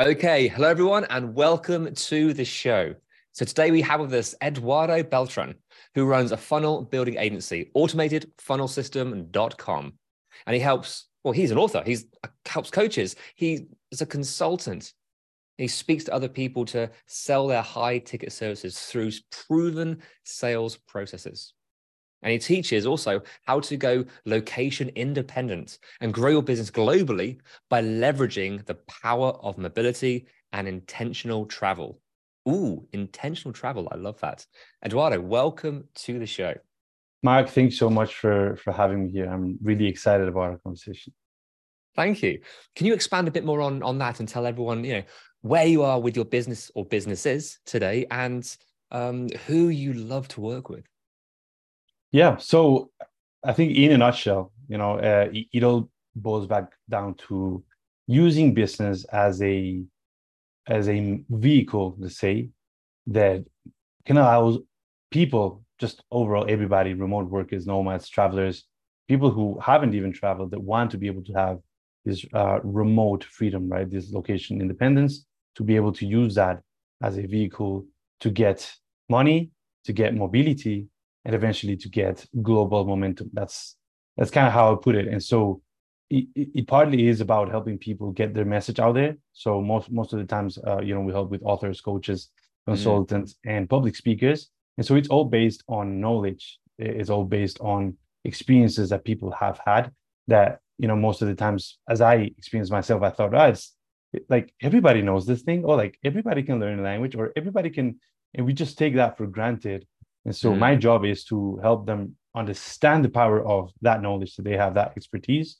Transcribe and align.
Okay, 0.00 0.48
hello 0.48 0.66
everyone, 0.66 1.04
and 1.10 1.34
welcome 1.34 1.94
to 1.94 2.32
the 2.32 2.46
show. 2.46 2.94
So 3.32 3.44
today 3.44 3.70
we 3.70 3.82
have 3.82 4.00
with 4.00 4.14
us 4.14 4.34
Eduardo 4.42 5.02
Beltran, 5.02 5.56
who 5.94 6.06
runs 6.06 6.32
a 6.32 6.38
funnel 6.38 6.84
building 6.84 7.18
agency, 7.18 7.70
automatedfunnelsystem.com. 7.76 9.92
And 10.46 10.54
he 10.54 10.60
helps, 10.60 11.08
well, 11.22 11.34
he's 11.34 11.50
an 11.50 11.58
author, 11.58 11.82
he's 11.84 12.06
helps 12.46 12.70
coaches, 12.70 13.14
he 13.34 13.66
is 13.92 14.00
a 14.00 14.06
consultant. 14.06 14.94
He 15.58 15.68
speaks 15.68 16.04
to 16.04 16.14
other 16.14 16.30
people 16.30 16.64
to 16.66 16.90
sell 17.06 17.46
their 17.46 17.60
high 17.60 17.98
ticket 17.98 18.32
services 18.32 18.80
through 18.80 19.10
proven 19.30 20.00
sales 20.24 20.78
processes. 20.78 21.52
And 22.22 22.32
he 22.32 22.38
teaches 22.38 22.86
also 22.86 23.22
how 23.46 23.60
to 23.60 23.76
go 23.76 24.04
location 24.26 24.90
independent 24.90 25.78
and 26.00 26.12
grow 26.12 26.30
your 26.30 26.42
business 26.42 26.70
globally 26.70 27.38
by 27.68 27.82
leveraging 27.82 28.66
the 28.66 28.74
power 28.74 29.30
of 29.42 29.58
mobility 29.58 30.26
and 30.52 30.68
intentional 30.68 31.46
travel. 31.46 32.00
Ooh, 32.48 32.86
intentional 32.92 33.52
travel. 33.52 33.88
I 33.92 33.96
love 33.96 34.20
that. 34.20 34.46
Eduardo, 34.84 35.20
welcome 35.20 35.84
to 35.94 36.18
the 36.18 36.26
show. 36.26 36.54
Mark, 37.22 37.48
thanks 37.50 37.78
so 37.78 37.90
much 37.90 38.14
for 38.14 38.56
for 38.56 38.72
having 38.72 39.04
me 39.04 39.12
here. 39.12 39.26
I'm 39.26 39.58
really 39.62 39.86
excited 39.86 40.26
about 40.26 40.50
our 40.50 40.56
conversation. 40.58 41.12
Thank 41.96 42.22
you. 42.22 42.40
Can 42.76 42.86
you 42.86 42.94
expand 42.94 43.28
a 43.28 43.30
bit 43.30 43.44
more 43.44 43.60
on, 43.60 43.82
on 43.82 43.98
that 43.98 44.20
and 44.20 44.28
tell 44.28 44.46
everyone, 44.46 44.84
you 44.84 44.94
know, 44.94 45.02
where 45.42 45.66
you 45.66 45.82
are 45.82 46.00
with 46.00 46.16
your 46.16 46.24
business 46.24 46.70
or 46.74 46.84
businesses 46.84 47.58
today 47.66 48.06
and 48.10 48.56
um, 48.90 49.28
who 49.46 49.68
you 49.68 49.92
love 49.92 50.28
to 50.28 50.40
work 50.40 50.68
with? 50.70 50.89
Yeah, 52.12 52.38
so 52.38 52.90
I 53.44 53.52
think 53.52 53.76
in 53.76 53.92
a 53.92 53.98
nutshell, 53.98 54.52
you 54.68 54.78
know, 54.78 54.98
uh, 54.98 55.28
it, 55.32 55.62
all 55.62 55.88
boils 56.16 56.46
back 56.46 56.72
down 56.88 57.14
to 57.28 57.62
using 58.06 58.52
business 58.52 59.04
as 59.04 59.40
a 59.42 59.82
as 60.66 60.88
a 60.88 61.20
vehicle, 61.30 61.96
to 62.00 62.08
say, 62.10 62.48
that 63.06 63.44
can 64.04 64.16
allow 64.18 64.58
people, 65.10 65.64
just 65.78 66.04
overall 66.10 66.46
everybody, 66.48 66.94
remote 66.94 67.28
workers, 67.28 67.66
nomads, 67.66 68.08
travelers, 68.08 68.64
people 69.08 69.30
who 69.30 69.58
haven't 69.60 69.94
even 69.94 70.12
traveled 70.12 70.50
that 70.52 70.60
want 70.60 70.90
to 70.90 70.98
be 70.98 71.06
able 71.06 71.24
to 71.24 71.32
have 71.32 71.58
this 72.04 72.24
uh, 72.34 72.60
remote 72.62 73.24
freedom, 73.24 73.68
right? 73.68 73.90
This 73.90 74.12
location 74.12 74.60
independence, 74.60 75.24
to 75.56 75.64
be 75.64 75.76
able 75.76 75.92
to 75.94 76.06
use 76.06 76.34
that 76.36 76.60
as 77.02 77.18
a 77.18 77.26
vehicle 77.26 77.86
to 78.20 78.30
get 78.30 78.70
money, 79.08 79.50
to 79.84 79.92
get 79.92 80.14
mobility, 80.14 80.86
and 81.24 81.34
eventually 81.34 81.76
to 81.76 81.88
get 81.88 82.24
global 82.42 82.84
momentum. 82.84 83.30
That's 83.32 83.76
that's 84.16 84.30
kind 84.30 84.46
of 84.46 84.52
how 84.52 84.72
I 84.72 84.76
put 84.80 84.96
it. 84.96 85.08
And 85.08 85.22
so 85.22 85.62
it, 86.10 86.26
it 86.34 86.66
partly 86.66 87.08
is 87.08 87.20
about 87.20 87.50
helping 87.50 87.78
people 87.78 88.10
get 88.10 88.34
their 88.34 88.44
message 88.44 88.80
out 88.80 88.94
there. 88.94 89.16
So 89.32 89.60
most 89.60 89.90
most 89.90 90.12
of 90.12 90.18
the 90.18 90.24
times, 90.24 90.58
uh, 90.66 90.80
you 90.80 90.94
know, 90.94 91.00
we 91.00 91.12
help 91.12 91.30
with 91.30 91.42
authors, 91.44 91.80
coaches, 91.80 92.30
consultants, 92.66 93.34
mm. 93.34 93.56
and 93.56 93.70
public 93.70 93.96
speakers. 93.96 94.50
And 94.76 94.86
so 94.86 94.96
it's 94.96 95.08
all 95.08 95.24
based 95.24 95.62
on 95.68 96.00
knowledge. 96.00 96.58
It's 96.78 97.10
all 97.10 97.24
based 97.24 97.60
on 97.60 97.96
experiences 98.24 98.90
that 98.90 99.04
people 99.04 99.30
have 99.32 99.60
had. 99.64 99.92
That 100.26 100.60
you 100.78 100.88
know, 100.88 100.96
most 100.96 101.22
of 101.22 101.28
the 101.28 101.34
times, 101.34 101.78
as 101.88 102.00
I 102.00 102.14
experienced 102.38 102.72
myself, 102.72 103.02
I 103.02 103.10
thought, 103.10 103.34
oh, 103.34 103.44
it's 103.44 103.76
like 104.28 104.52
everybody 104.60 105.02
knows 105.02 105.26
this 105.26 105.42
thing, 105.42 105.64
or 105.64 105.76
like 105.76 105.98
everybody 106.02 106.42
can 106.42 106.58
learn 106.58 106.80
a 106.80 106.82
language, 106.82 107.14
or 107.14 107.32
everybody 107.36 107.70
can, 107.70 108.00
and 108.34 108.46
we 108.46 108.52
just 108.52 108.78
take 108.78 108.96
that 108.96 109.16
for 109.16 109.26
granted 109.26 109.86
and 110.24 110.34
so 110.34 110.52
mm. 110.52 110.58
my 110.58 110.76
job 110.76 111.04
is 111.04 111.24
to 111.24 111.58
help 111.62 111.86
them 111.86 112.16
understand 112.34 113.04
the 113.04 113.08
power 113.08 113.44
of 113.44 113.70
that 113.82 114.02
knowledge 114.02 114.36
that 114.36 114.42
they 114.42 114.56
have 114.56 114.74
that 114.74 114.92
expertise 114.96 115.56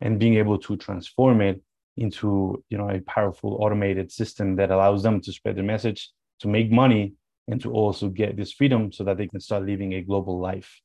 and 0.00 0.18
being 0.18 0.36
able 0.36 0.58
to 0.58 0.76
transform 0.76 1.40
it 1.40 1.62
into 1.96 2.62
you 2.70 2.78
know 2.78 2.90
a 2.90 3.00
powerful 3.00 3.58
automated 3.60 4.10
system 4.10 4.56
that 4.56 4.70
allows 4.70 5.02
them 5.02 5.20
to 5.20 5.32
spread 5.32 5.56
their 5.56 5.64
message 5.64 6.10
to 6.40 6.48
make 6.48 6.70
money 6.70 7.14
and 7.48 7.60
to 7.60 7.72
also 7.72 8.08
get 8.08 8.36
this 8.36 8.52
freedom 8.52 8.90
so 8.90 9.04
that 9.04 9.16
they 9.16 9.28
can 9.28 9.40
start 9.40 9.64
living 9.64 9.94
a 9.94 10.00
global 10.00 10.40
life. 10.40 10.80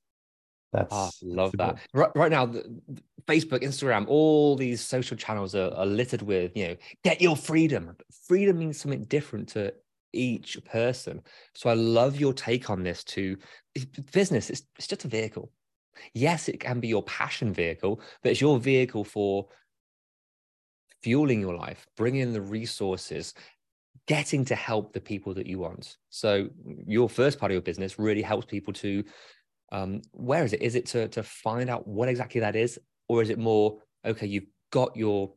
That's 0.72 0.94
oh, 0.94 1.10
love 1.24 1.52
that. 1.58 1.80
right, 1.94 2.12
right 2.16 2.32
now 2.32 2.46
the, 2.46 2.64
the 2.88 3.02
facebook 3.28 3.64
instagram 3.64 4.06
all 4.08 4.56
these 4.56 4.82
social 4.82 5.18
channels 5.18 5.56
are, 5.56 5.74
are 5.74 5.86
littered 5.86 6.22
with 6.22 6.52
you 6.56 6.68
know 6.68 6.76
get 7.04 7.22
your 7.22 7.36
freedom. 7.36 7.96
Freedom 8.28 8.60
means 8.60 8.80
something 8.80 9.04
different 9.06 9.50
to 9.50 9.74
each 10.14 10.58
person. 10.66 11.22
So 11.54 11.70
I 11.70 11.74
love 11.74 12.20
your 12.20 12.34
take 12.34 12.70
on 12.70 12.84
this 12.84 13.04
to 13.06 13.38
business. 14.12 14.50
It's, 14.50 14.64
it's 14.78 14.88
just 14.88 15.06
a 15.06 15.08
vehicle. 15.08 15.52
Yes, 16.14 16.50
it 16.50 16.60
can 16.60 16.80
be 16.80 16.88
your 16.88 17.04
passion 17.04 17.54
vehicle, 17.54 18.02
but 18.24 18.32
it's 18.32 18.42
your 18.42 18.60
vehicle 18.60 19.04
for 19.04 19.48
fueling 21.04 21.42
your 21.42 21.56
life, 21.56 21.86
bringing 21.98 22.22
in 22.22 22.34
the 22.34 22.42
resources, 22.42 23.34
getting 24.08 24.46
to 24.46 24.56
help 24.56 24.94
the 24.94 25.02
people 25.02 25.34
that 25.34 25.48
you 25.48 25.60
want. 25.60 25.98
So 26.10 26.50
your 26.86 27.10
first 27.10 27.40
part 27.40 27.52
of 27.52 27.54
your 27.54 27.62
business 27.62 28.00
really 28.00 28.22
helps 28.22 28.46
people 28.46 28.74
to, 28.74 29.04
um, 29.72 30.02
where 30.12 30.44
is 30.44 30.54
it? 30.54 30.62
Is 30.62 30.76
it 30.76 30.86
to, 30.88 31.08
to 31.10 31.24
find 31.24 31.70
out 31.70 31.88
what 31.88 32.10
exactly 32.10 32.42
that 32.42 32.56
is? 32.56 32.80
Or 33.08 33.22
is 33.22 33.30
it 33.30 33.40
more, 33.40 33.80
okay, 34.06 34.28
you've 34.28 34.48
got 34.72 34.96
your 34.96 35.34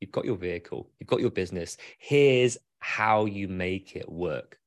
you've 0.00 0.12
got 0.12 0.24
your 0.24 0.36
vehicle, 0.36 0.90
you've 1.00 1.08
got 1.08 1.20
your 1.20 1.30
business. 1.30 1.76
Here's 1.98 2.58
how 2.86 3.24
you 3.24 3.48
make 3.48 3.96
it 3.96 4.08
work. 4.08 4.58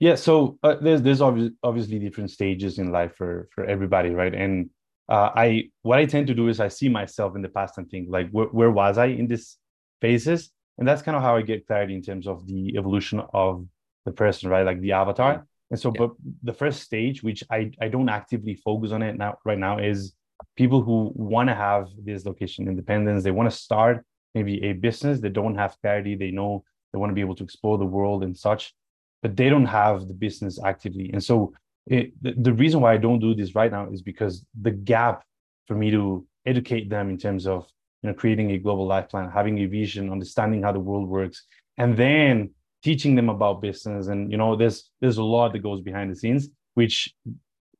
Yeah 0.00 0.14
so 0.14 0.58
uh, 0.62 0.76
there's 0.80 1.02
there's 1.02 1.20
obviously, 1.20 1.54
obviously 1.62 1.98
different 1.98 2.30
stages 2.30 2.78
in 2.78 2.90
life 2.92 3.14
for 3.14 3.48
for 3.54 3.64
everybody 3.64 4.10
right? 4.10 4.34
And 4.34 4.70
uh, 5.14 5.30
i 5.44 5.46
what 5.82 5.98
i 5.98 6.06
tend 6.06 6.26
to 6.28 6.34
do 6.40 6.48
is 6.48 6.60
i 6.60 6.68
see 6.68 6.88
myself 6.88 7.36
in 7.36 7.42
the 7.42 7.54
past 7.58 7.76
and 7.76 7.86
think 7.90 8.06
like 8.16 8.28
where, 8.30 8.50
where 8.58 8.70
was 8.70 8.96
i 8.96 9.06
in 9.20 9.26
this 9.28 9.58
phases? 10.00 10.50
And 10.78 10.88
that's 10.88 11.02
kind 11.02 11.16
of 11.16 11.22
how 11.22 11.36
i 11.36 11.42
get 11.42 11.66
clarity 11.66 11.94
in 11.94 12.02
terms 12.02 12.26
of 12.26 12.46
the 12.46 12.62
evolution 12.78 13.20
of 13.34 13.66
the 14.06 14.12
person 14.12 14.48
right? 14.48 14.66
Like 14.70 14.80
the 14.80 14.92
avatar. 14.92 15.46
And 15.70 15.78
so 15.78 15.88
yeah. 15.94 16.00
but 16.00 16.10
the 16.42 16.56
first 16.62 16.78
stage 16.88 17.22
which 17.22 17.40
i 17.50 17.60
i 17.84 17.88
don't 17.94 18.12
actively 18.20 18.54
focus 18.68 18.90
on 18.96 19.02
it 19.08 19.14
now 19.24 19.32
right 19.44 19.62
now 19.68 19.74
is 19.90 20.14
people 20.56 20.80
who 20.86 21.12
want 21.14 21.48
to 21.50 21.54
have 21.54 21.84
this 22.08 22.24
location 22.30 22.68
independence. 22.68 23.22
They 23.22 23.38
want 23.38 23.50
to 23.50 23.56
start 23.56 23.96
maybe 24.34 24.54
a 24.64 24.72
business. 24.72 25.20
They 25.20 25.34
don't 25.40 25.56
have 25.62 25.76
clarity. 25.82 26.14
They 26.16 26.32
know 26.40 26.64
they 26.94 26.98
want 26.98 27.10
to 27.10 27.14
be 27.14 27.20
able 27.20 27.34
to 27.34 27.42
explore 27.42 27.76
the 27.76 27.84
world 27.84 28.22
and 28.22 28.38
such, 28.38 28.72
but 29.20 29.36
they 29.36 29.48
don't 29.48 29.66
have 29.66 30.06
the 30.06 30.14
business 30.14 30.60
actively. 30.64 31.10
And 31.12 31.22
so 31.22 31.52
it, 31.88 32.12
the, 32.22 32.34
the 32.38 32.52
reason 32.52 32.80
why 32.80 32.94
I 32.94 32.98
don't 32.98 33.18
do 33.18 33.34
this 33.34 33.56
right 33.56 33.72
now 33.72 33.90
is 33.90 34.00
because 34.00 34.46
the 34.62 34.70
gap 34.70 35.24
for 35.66 35.74
me 35.74 35.90
to 35.90 36.24
educate 36.46 36.88
them 36.88 37.10
in 37.10 37.18
terms 37.18 37.48
of 37.48 37.66
you 38.02 38.10
know 38.10 38.14
creating 38.14 38.52
a 38.52 38.58
global 38.58 38.86
life 38.86 39.08
plan, 39.08 39.28
having 39.28 39.58
a 39.58 39.66
vision, 39.66 40.12
understanding 40.12 40.62
how 40.62 40.70
the 40.70 40.78
world 40.78 41.08
works, 41.08 41.42
and 41.76 41.96
then 41.96 42.50
teaching 42.84 43.16
them 43.16 43.28
about 43.28 43.60
business. 43.60 44.06
And 44.06 44.30
you 44.30 44.36
know, 44.36 44.54
there's 44.54 44.88
there's 45.00 45.18
a 45.18 45.24
lot 45.24 45.52
that 45.52 45.64
goes 45.64 45.80
behind 45.80 46.12
the 46.12 46.16
scenes, 46.16 46.48
which 46.74 47.12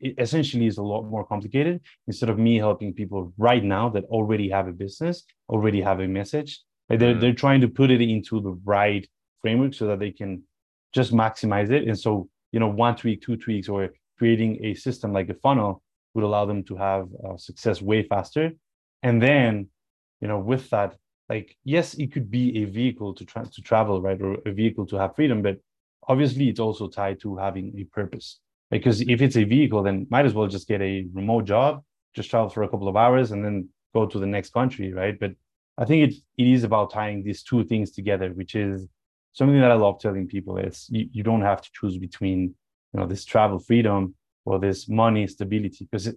essentially 0.00 0.66
is 0.66 0.78
a 0.78 0.82
lot 0.82 1.02
more 1.02 1.24
complicated. 1.24 1.80
Instead 2.08 2.30
of 2.30 2.38
me 2.38 2.56
helping 2.56 2.92
people 2.92 3.32
right 3.38 3.62
now 3.62 3.88
that 3.90 4.04
already 4.04 4.50
have 4.50 4.66
a 4.66 4.72
business, 4.72 5.24
already 5.48 5.80
have 5.80 6.00
a 6.00 6.08
message, 6.08 6.60
like 6.88 6.98
they're, 6.98 7.14
mm. 7.14 7.20
they're 7.20 7.34
trying 7.34 7.60
to 7.62 7.68
put 7.68 7.90
it 7.90 8.00
into 8.00 8.40
the 8.40 8.58
right 8.64 9.06
framework 9.40 9.74
so 9.74 9.86
that 9.88 9.98
they 9.98 10.10
can 10.10 10.42
just 10.92 11.12
maximize 11.12 11.70
it. 11.70 11.88
And 11.88 11.98
so, 11.98 12.28
you 12.52 12.60
know, 12.60 12.68
one 12.68 12.96
tweak, 12.96 13.22
two 13.22 13.36
tweaks, 13.36 13.68
or 13.68 13.90
creating 14.18 14.64
a 14.64 14.74
system 14.74 15.12
like 15.12 15.28
a 15.28 15.34
funnel 15.34 15.82
would 16.14 16.24
allow 16.24 16.44
them 16.44 16.62
to 16.64 16.76
have 16.76 17.08
uh, 17.26 17.36
success 17.36 17.82
way 17.82 18.02
faster. 18.02 18.52
And 19.02 19.20
then 19.20 19.68
you 20.24 20.28
know, 20.28 20.38
with 20.38 20.70
that, 20.70 20.96
like 21.28 21.54
yes, 21.64 21.92
it 21.94 22.10
could 22.10 22.30
be 22.30 22.62
a 22.62 22.64
vehicle 22.64 23.14
to 23.14 23.26
try 23.26 23.44
to 23.44 23.60
travel, 23.60 24.00
right, 24.00 24.20
or 24.22 24.38
a 24.46 24.52
vehicle 24.52 24.86
to 24.86 24.96
have 24.96 25.14
freedom, 25.14 25.42
but 25.42 25.58
obviously 26.08 26.48
it's 26.48 26.60
also 26.60 26.88
tied 26.88 27.20
to 27.20 27.36
having 27.36 27.74
a 27.78 27.84
purpose. 27.84 28.40
Because 28.70 29.02
if 29.02 29.20
it's 29.20 29.36
a 29.36 29.44
vehicle, 29.44 29.82
then 29.82 30.06
might 30.08 30.24
as 30.24 30.32
well 30.32 30.46
just 30.46 30.66
get 30.66 30.80
a 30.80 31.06
remote 31.12 31.44
job, 31.44 31.82
just 32.14 32.30
travel 32.30 32.48
for 32.48 32.62
a 32.62 32.68
couple 32.70 32.88
of 32.88 32.96
hours, 32.96 33.32
and 33.32 33.44
then 33.44 33.68
go 33.92 34.06
to 34.06 34.18
the 34.18 34.26
next 34.26 34.54
country, 34.54 34.94
right? 34.94 35.20
But 35.20 35.32
I 35.76 35.84
think 35.84 36.10
it 36.10 36.14
it 36.38 36.46
is 36.46 36.64
about 36.64 36.92
tying 36.92 37.22
these 37.22 37.42
two 37.42 37.64
things 37.64 37.90
together, 37.90 38.30
which 38.30 38.54
is 38.54 38.86
something 39.32 39.60
that 39.60 39.70
I 39.70 39.74
love 39.74 39.98
telling 39.98 40.26
people. 40.28 40.56
is 40.58 40.88
you, 40.90 41.08
you 41.12 41.22
don't 41.22 41.42
have 41.42 41.60
to 41.62 41.70
choose 41.72 41.98
between 41.98 42.54
you 42.92 43.00
know 43.00 43.06
this 43.06 43.24
travel 43.24 43.58
freedom 43.58 44.14
or 44.44 44.58
this 44.58 44.88
money 44.88 45.26
stability 45.26 45.88
because 45.90 46.14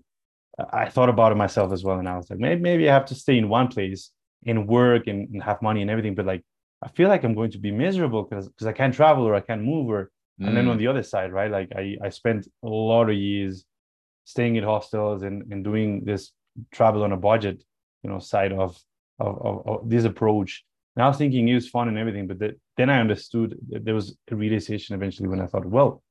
I 0.71 0.89
thought 0.89 1.09
about 1.09 1.31
it 1.31 1.35
myself 1.35 1.71
as 1.71 1.83
well, 1.83 1.99
and 1.99 2.09
I 2.09 2.17
was 2.17 2.29
like, 2.29 2.39
maybe 2.39 2.61
maybe 2.61 2.89
I 2.89 2.93
have 2.93 3.05
to 3.07 3.15
stay 3.15 3.37
in 3.37 3.49
one 3.49 3.67
place 3.67 4.11
and 4.45 4.67
work 4.67 5.07
and, 5.07 5.29
and 5.29 5.43
have 5.43 5.61
money 5.61 5.81
and 5.81 5.89
everything, 5.89 6.15
but 6.15 6.25
like 6.25 6.43
I 6.81 6.89
feel 6.89 7.09
like 7.09 7.23
I'm 7.23 7.33
going 7.33 7.51
to 7.51 7.57
be 7.57 7.71
miserable 7.71 8.23
because 8.23 8.47
because 8.47 8.67
I 8.67 8.73
can't 8.73 8.93
travel 8.93 9.25
or 9.25 9.35
I 9.35 9.41
can't 9.41 9.63
move 9.63 9.89
or 9.89 10.11
mm. 10.39 10.47
and 10.47 10.55
then 10.55 10.67
on 10.67 10.75
mm. 10.75 10.79
the 10.79 10.87
other 10.87 11.03
side, 11.03 11.31
right? 11.31 11.51
Like 11.51 11.71
I 11.75 11.97
I 12.03 12.09
spent 12.09 12.47
a 12.63 12.67
lot 12.67 13.09
of 13.09 13.15
years 13.15 13.65
staying 14.25 14.57
in 14.57 14.63
hostels 14.63 15.23
and, 15.23 15.51
and 15.51 15.63
doing 15.63 16.03
this 16.03 16.31
travel 16.71 17.03
on 17.03 17.13
a 17.13 17.17
budget, 17.17 17.63
you 18.03 18.09
know, 18.09 18.19
side 18.19 18.51
of 18.51 18.77
of, 19.19 19.41
of, 19.45 19.67
of 19.67 19.89
this 19.89 20.05
approach. 20.05 20.63
And 20.95 21.03
I 21.03 21.07
was 21.07 21.17
thinking 21.17 21.47
it 21.47 21.53
was 21.53 21.69
fun 21.69 21.87
and 21.87 21.97
everything, 21.97 22.27
but 22.27 22.39
the, 22.39 22.55
then 22.75 22.89
I 22.89 22.99
understood 22.99 23.57
that 23.69 23.85
there 23.85 23.93
was 23.93 24.17
a 24.31 24.35
realization 24.35 24.95
eventually 24.95 25.29
when 25.29 25.41
I 25.41 25.45
thought, 25.45 25.65
well, 25.65 26.01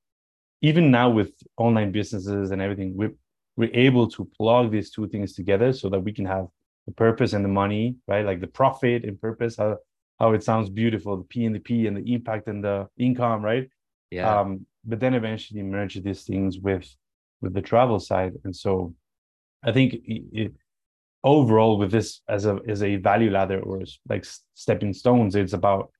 even 0.62 0.90
now 0.90 1.10
with 1.10 1.32
online 1.56 1.92
businesses 1.92 2.50
and 2.50 2.62
everything, 2.62 2.96
we're, 2.96 3.14
we're 3.56 3.74
able 3.74 4.08
to 4.10 4.28
plug 4.36 4.70
these 4.70 4.90
two 4.90 5.08
things 5.08 5.34
together 5.34 5.72
so 5.72 5.88
that 5.88 6.00
we 6.00 6.12
can 6.12 6.24
have 6.24 6.46
the 6.86 6.92
purpose 6.92 7.32
and 7.32 7.44
the 7.44 7.48
money, 7.48 7.96
right? 8.06 8.24
Like 8.24 8.40
the 8.40 8.46
profit 8.46 9.04
and 9.04 9.20
purpose, 9.20 9.56
how, 9.56 9.78
how 10.20 10.32
it 10.32 10.44
sounds 10.44 10.70
beautiful, 10.70 11.16
the 11.16 11.24
P 11.24 11.44
and 11.46 11.54
the 11.54 11.60
P 11.60 11.86
and 11.86 11.96
the 11.96 12.14
impact 12.14 12.48
and 12.48 12.62
the 12.62 12.88
income, 12.96 13.42
right? 13.42 13.68
Yeah. 14.10 14.40
Um, 14.40 14.66
but 14.84 15.00
then 15.00 15.14
eventually 15.14 15.62
merge 15.62 15.94
these 15.96 16.22
things 16.22 16.58
with 16.58 16.88
with 17.40 17.54
the 17.54 17.62
travel 17.62 18.00
side. 18.00 18.34
And 18.44 18.54
so 18.54 18.94
I 19.62 19.72
think 19.72 19.94
it, 20.04 20.54
overall 21.26 21.76
with 21.76 21.90
this 21.90 22.22
as 22.28 22.46
a 22.46 22.58
as 22.68 22.82
a 22.82 22.96
value 22.96 23.30
ladder 23.30 23.60
or 23.60 23.82
like 24.08 24.24
stepping 24.54 24.94
stones, 24.94 25.34
it's 25.34 25.52
about 25.52 25.90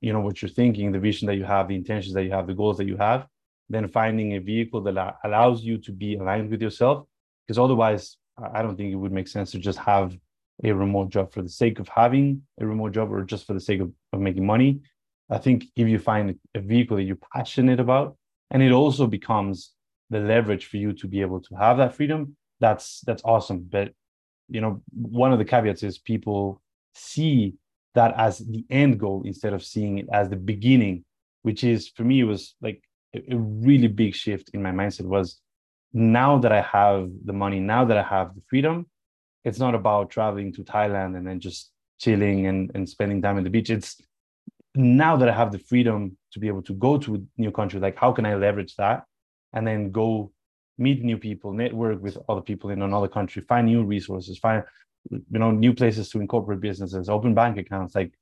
you 0.00 0.12
know 0.12 0.20
what 0.20 0.40
you're 0.40 0.48
thinking, 0.48 0.92
the 0.92 0.98
vision 0.98 1.26
that 1.26 1.36
you 1.36 1.44
have, 1.44 1.68
the 1.68 1.74
intentions 1.74 2.14
that 2.14 2.24
you 2.24 2.30
have, 2.30 2.46
the 2.46 2.54
goals 2.54 2.78
that 2.78 2.86
you 2.86 2.96
have, 2.96 3.26
then 3.68 3.88
finding 3.88 4.34
a 4.34 4.38
vehicle 4.38 4.80
that 4.82 5.16
allows 5.24 5.62
you 5.62 5.76
to 5.78 5.92
be 5.92 6.14
aligned 6.14 6.50
with 6.50 6.62
yourself. 6.62 7.06
Because 7.46 7.58
otherwise, 7.58 8.16
I 8.54 8.62
don't 8.62 8.76
think 8.76 8.92
it 8.92 8.96
would 8.96 9.12
make 9.12 9.28
sense 9.28 9.50
to 9.52 9.58
just 9.58 9.78
have 9.80 10.16
a 10.62 10.72
remote 10.72 11.10
job 11.10 11.32
for 11.32 11.42
the 11.42 11.48
sake 11.48 11.80
of 11.80 11.88
having 11.88 12.42
a 12.60 12.66
remote 12.66 12.92
job 12.92 13.12
or 13.12 13.24
just 13.24 13.46
for 13.46 13.54
the 13.54 13.60
sake 13.60 13.80
of, 13.80 13.90
of 14.12 14.20
making 14.20 14.46
money. 14.46 14.80
I 15.28 15.38
think 15.38 15.64
if 15.74 15.88
you 15.88 15.98
find 15.98 16.38
a 16.54 16.60
vehicle 16.60 16.96
that 16.96 17.02
you're 17.02 17.18
passionate 17.34 17.80
about, 17.80 18.16
and 18.52 18.62
it 18.62 18.72
also 18.72 19.06
becomes 19.06 19.72
the 20.10 20.20
leverage 20.20 20.66
for 20.66 20.76
you 20.76 20.92
to 20.92 21.08
be 21.08 21.22
able 21.22 21.40
to 21.40 21.54
have 21.56 21.78
that 21.78 21.94
freedom, 21.94 22.36
that's 22.60 23.00
that's 23.06 23.24
awesome. 23.24 23.66
But 23.68 23.92
you 24.48 24.60
know, 24.60 24.82
one 24.92 25.32
of 25.32 25.38
the 25.38 25.44
caveats 25.44 25.82
is 25.82 25.98
people 25.98 26.60
see 26.94 27.54
that 27.94 28.14
as 28.16 28.38
the 28.38 28.64
end 28.70 28.98
goal 28.98 29.22
instead 29.24 29.52
of 29.52 29.64
seeing 29.64 29.98
it 29.98 30.06
as 30.12 30.28
the 30.28 30.36
beginning, 30.36 31.04
which 31.42 31.64
is 31.64 31.88
for 31.88 32.02
me 32.04 32.24
was 32.24 32.54
like 32.60 32.82
a, 33.14 33.20
a 33.32 33.36
really 33.36 33.88
big 33.88 34.14
shift 34.14 34.50
in 34.54 34.62
my 34.62 34.70
mindset 34.70 35.06
was 35.06 35.40
now 35.92 36.38
that 36.38 36.52
I 36.52 36.60
have 36.60 37.08
the 37.24 37.32
money, 37.32 37.60
now 37.60 37.84
that 37.84 37.96
I 37.96 38.02
have 38.02 38.34
the 38.34 38.42
freedom, 38.48 38.86
it's 39.44 39.58
not 39.58 39.74
about 39.74 40.10
traveling 40.10 40.52
to 40.54 40.64
Thailand 40.64 41.16
and 41.16 41.26
then 41.26 41.38
just 41.38 41.70
chilling 42.00 42.46
and, 42.46 42.70
and 42.74 42.88
spending 42.88 43.22
time 43.22 43.38
at 43.38 43.44
the 43.44 43.50
beach. 43.50 43.70
It's 43.70 44.00
now 44.74 45.16
that 45.16 45.28
I 45.28 45.32
have 45.32 45.52
the 45.52 45.58
freedom 45.58 46.16
to 46.32 46.40
be 46.40 46.48
able 46.48 46.62
to 46.62 46.72
go 46.72 46.98
to 46.98 47.14
a 47.14 47.40
new 47.40 47.52
country, 47.52 47.78
like 47.78 47.96
how 47.96 48.10
can 48.10 48.26
I 48.26 48.34
leverage 48.34 48.74
that 48.76 49.04
and 49.52 49.66
then 49.66 49.92
go 49.92 50.32
meet 50.78 51.02
new 51.02 51.18
people, 51.18 51.52
network 51.52 52.02
with 52.02 52.18
other 52.28 52.40
people 52.40 52.70
in 52.70 52.82
another 52.82 53.08
country, 53.08 53.42
find 53.42 53.66
new 53.66 53.84
resources, 53.84 54.38
find 54.38 54.62
you 55.10 55.38
know 55.38 55.50
new 55.50 55.74
places 55.74 56.08
to 56.10 56.20
incorporate 56.20 56.60
businesses, 56.60 57.08
open 57.08 57.34
bank 57.34 57.58
accounts. 57.58 57.94
Like 57.94 58.12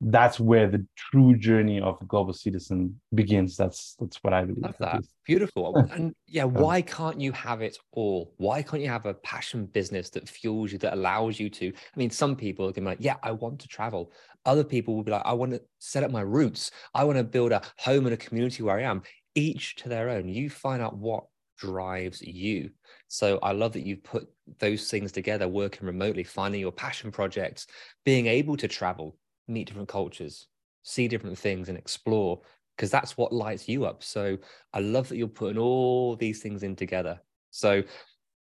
that's 0.00 0.38
where 0.38 0.68
the 0.68 0.86
true 0.96 1.36
journey 1.36 1.80
of 1.80 2.00
a 2.00 2.04
global 2.04 2.32
citizen 2.32 3.00
begins. 3.12 3.56
That's 3.56 3.96
that's 3.98 4.22
what 4.22 4.32
I 4.32 4.44
believe. 4.44 4.62
Love 4.62 4.76
that. 4.78 5.04
Beautiful. 5.26 5.74
And 5.92 6.14
yeah, 6.26 6.44
why 6.44 6.82
can't 6.82 7.20
you 7.20 7.32
have 7.32 7.62
it 7.62 7.76
all? 7.92 8.32
Why 8.36 8.62
can't 8.62 8.82
you 8.82 8.88
have 8.88 9.06
a 9.06 9.14
passion 9.14 9.66
business 9.66 10.10
that 10.10 10.28
fuels 10.28 10.72
you, 10.72 10.78
that 10.78 10.94
allows 10.94 11.40
you 11.40 11.50
to? 11.50 11.68
I 11.68 11.98
mean, 11.98 12.10
some 12.10 12.36
people 12.36 12.72
can 12.72 12.84
be 12.84 12.90
like, 12.90 12.98
yeah, 13.00 13.16
I 13.22 13.32
want 13.32 13.58
to 13.60 13.68
travel. 13.68 14.12
Other 14.46 14.64
people 14.64 14.94
will 14.94 15.02
be 15.02 15.10
like, 15.10 15.26
I 15.26 15.32
want 15.32 15.52
to 15.52 15.62
set 15.80 16.04
up 16.04 16.12
my 16.12 16.20
roots. 16.20 16.70
I 16.94 17.04
want 17.04 17.18
to 17.18 17.24
build 17.24 17.50
a 17.52 17.62
home 17.78 18.06
and 18.06 18.14
a 18.14 18.16
community 18.16 18.62
where 18.62 18.78
I 18.78 18.82
am. 18.82 19.02
Each 19.34 19.74
to 19.76 19.88
their 19.88 20.08
own. 20.10 20.28
You 20.28 20.48
find 20.48 20.80
out 20.80 20.96
what 20.96 21.24
drives 21.58 22.22
you. 22.22 22.70
So 23.08 23.38
I 23.42 23.52
love 23.52 23.72
that 23.74 23.86
you've 23.86 24.04
put 24.04 24.28
those 24.58 24.90
things 24.90 25.12
together, 25.12 25.48
working 25.48 25.86
remotely, 25.86 26.24
finding 26.24 26.60
your 26.60 26.72
passion 26.72 27.10
projects, 27.10 27.66
being 28.04 28.26
able 28.26 28.56
to 28.56 28.68
travel, 28.68 29.16
meet 29.46 29.66
different 29.66 29.88
cultures, 29.88 30.46
see 30.82 31.08
different 31.08 31.38
things 31.38 31.68
and 31.68 31.76
explore, 31.76 32.40
because 32.76 32.90
that's 32.90 33.16
what 33.16 33.32
lights 33.32 33.68
you 33.68 33.84
up. 33.84 34.02
So 34.02 34.38
I 34.72 34.80
love 34.80 35.08
that 35.08 35.16
you're 35.16 35.28
putting 35.28 35.58
all 35.58 36.16
these 36.16 36.40
things 36.40 36.62
in 36.62 36.76
together. 36.76 37.20
So 37.50 37.82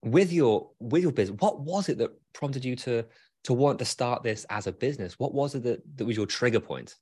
with 0.02 0.32
your 0.32 0.70
with 0.80 1.02
your 1.02 1.12
business, 1.12 1.40
what 1.40 1.60
was 1.60 1.88
it 1.88 1.98
that 1.98 2.10
prompted 2.32 2.64
you 2.64 2.76
to 2.76 3.04
to 3.44 3.52
want 3.52 3.78
to 3.78 3.84
start 3.84 4.22
this 4.22 4.44
as 4.48 4.66
a 4.66 4.72
business? 4.72 5.18
What 5.18 5.34
was 5.34 5.54
it 5.54 5.62
that, 5.64 5.82
that 5.96 6.04
was 6.04 6.16
your 6.16 6.26
trigger 6.26 6.60
point? 6.60 6.96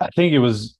I 0.00 0.08
think 0.16 0.32
it 0.32 0.38
was 0.38 0.76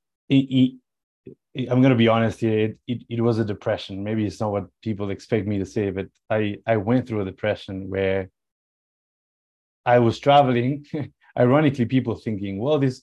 I'm 1.27 1.81
going 1.81 1.91
to 1.91 1.97
be 1.97 2.09
honest 2.09 2.41
here. 2.41 2.59
It, 2.59 2.79
it, 2.87 3.03
it 3.09 3.21
was 3.21 3.39
a 3.39 3.45
depression. 3.45 4.05
Maybe 4.05 4.27
it's 4.27 4.41
not 4.41 4.53
what 4.53 4.67
people 4.83 5.11
expect 5.11 5.47
me 5.47 5.59
to 5.59 5.67
say, 5.67 5.91
but 5.91 6.07
I, 6.29 6.57
I 6.67 6.77
went 6.77 7.07
through 7.07 7.23
a 7.23 7.25
depression 7.25 7.91
where 7.91 8.31
I 9.85 9.99
was 9.99 10.19
traveling. 10.19 10.87
Ironically, 11.39 11.87
people 11.87 12.15
thinking, 12.17 12.59
well, 12.59 12.79
this 12.79 13.03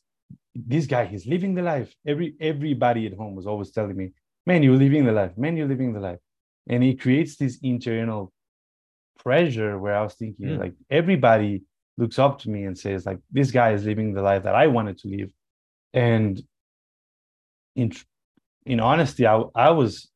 this 0.55 0.87
guy, 0.87 1.05
he's 1.05 1.27
living 1.27 1.53
the 1.53 1.61
life. 1.61 1.93
Every 2.05 2.35
everybody 2.39 3.05
at 3.05 3.13
home 3.13 3.35
was 3.35 3.47
always 3.47 3.71
telling 3.71 3.95
me, 3.95 4.11
man, 4.45 4.63
you're 4.63 4.75
living 4.75 5.05
the 5.05 5.11
life. 5.11 5.37
Man, 5.37 5.55
you're 5.55 5.67
living 5.67 5.93
the 5.93 5.99
life. 5.99 6.19
And 6.67 6.83
it 6.83 6.99
creates 6.99 7.37
this 7.37 7.59
internal 7.61 8.33
pressure 9.19 9.77
where 9.77 9.95
I 9.95 10.03
was 10.03 10.15
thinking, 10.15 10.47
mm. 10.47 10.59
like, 10.59 10.73
everybody 10.89 11.63
looks 11.97 12.19
up 12.19 12.39
to 12.39 12.49
me 12.49 12.63
and 12.63 12.77
says, 12.77 13.05
like, 13.05 13.19
this 13.31 13.51
guy 13.51 13.73
is 13.73 13.85
living 13.85 14.13
the 14.13 14.21
life 14.21 14.43
that 14.43 14.55
I 14.55 14.67
wanted 14.67 14.97
to 14.99 15.07
live. 15.07 15.29
And 15.93 16.41
in 17.77 17.91
in 18.65 18.79
honesty, 18.81 19.25
I, 19.25 19.41
I 19.55 19.69
was 19.69 20.09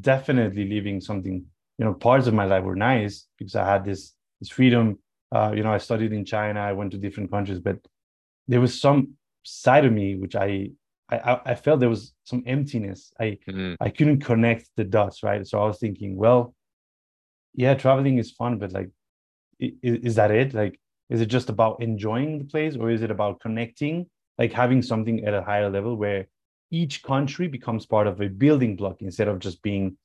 definitely 0.00 0.64
leaving 0.68 1.00
something, 1.00 1.44
you 1.78 1.84
know, 1.84 1.92
parts 1.92 2.28
of 2.28 2.34
my 2.34 2.44
life 2.44 2.62
were 2.62 2.76
nice 2.76 3.26
because 3.36 3.56
I 3.56 3.68
had 3.68 3.84
this, 3.84 4.12
this 4.40 4.48
freedom. 4.48 4.98
Uh, 5.32 5.52
you 5.54 5.64
know, 5.64 5.72
I 5.72 5.78
studied 5.78 6.12
in 6.12 6.24
China, 6.24 6.60
I 6.60 6.72
went 6.72 6.92
to 6.92 6.98
different 6.98 7.30
countries, 7.30 7.58
but 7.58 7.78
there 8.46 8.60
was 8.60 8.80
some 8.80 9.14
side 9.42 9.84
of 9.84 9.92
me 9.92 10.16
which 10.16 10.36
I, 10.36 10.70
I, 11.10 11.40
I 11.44 11.54
felt 11.56 11.80
there 11.80 11.88
was 11.88 12.12
some 12.24 12.44
emptiness. 12.46 13.12
I, 13.18 13.38
mm-hmm. 13.48 13.74
I 13.80 13.90
couldn't 13.90 14.20
connect 14.20 14.70
the 14.76 14.84
dots, 14.84 15.22
right? 15.24 15.44
So 15.46 15.60
I 15.60 15.66
was 15.66 15.78
thinking, 15.78 16.16
well, 16.16 16.54
yeah, 17.54 17.74
traveling 17.74 18.18
is 18.18 18.30
fun, 18.30 18.58
but 18.58 18.72
like, 18.72 18.90
is, 19.58 19.72
is 19.82 20.14
that 20.14 20.30
it? 20.30 20.54
Like, 20.54 20.78
is 21.08 21.20
it 21.20 21.26
just 21.26 21.48
about 21.48 21.82
enjoying 21.82 22.38
the 22.38 22.44
place 22.44 22.76
or 22.76 22.90
is 22.90 23.02
it 23.02 23.10
about 23.10 23.40
connecting, 23.40 24.06
like 24.38 24.52
having 24.52 24.82
something 24.82 25.24
at 25.24 25.34
a 25.34 25.42
higher 25.42 25.68
level 25.68 25.96
where 25.96 26.26
each 26.70 27.02
country 27.02 27.48
becomes 27.48 27.86
part 27.86 28.06
of 28.06 28.20
a 28.20 28.28
building 28.28 28.76
block 28.76 29.02
instead 29.02 29.28
of 29.28 29.38
just 29.38 29.62
being 29.62 29.96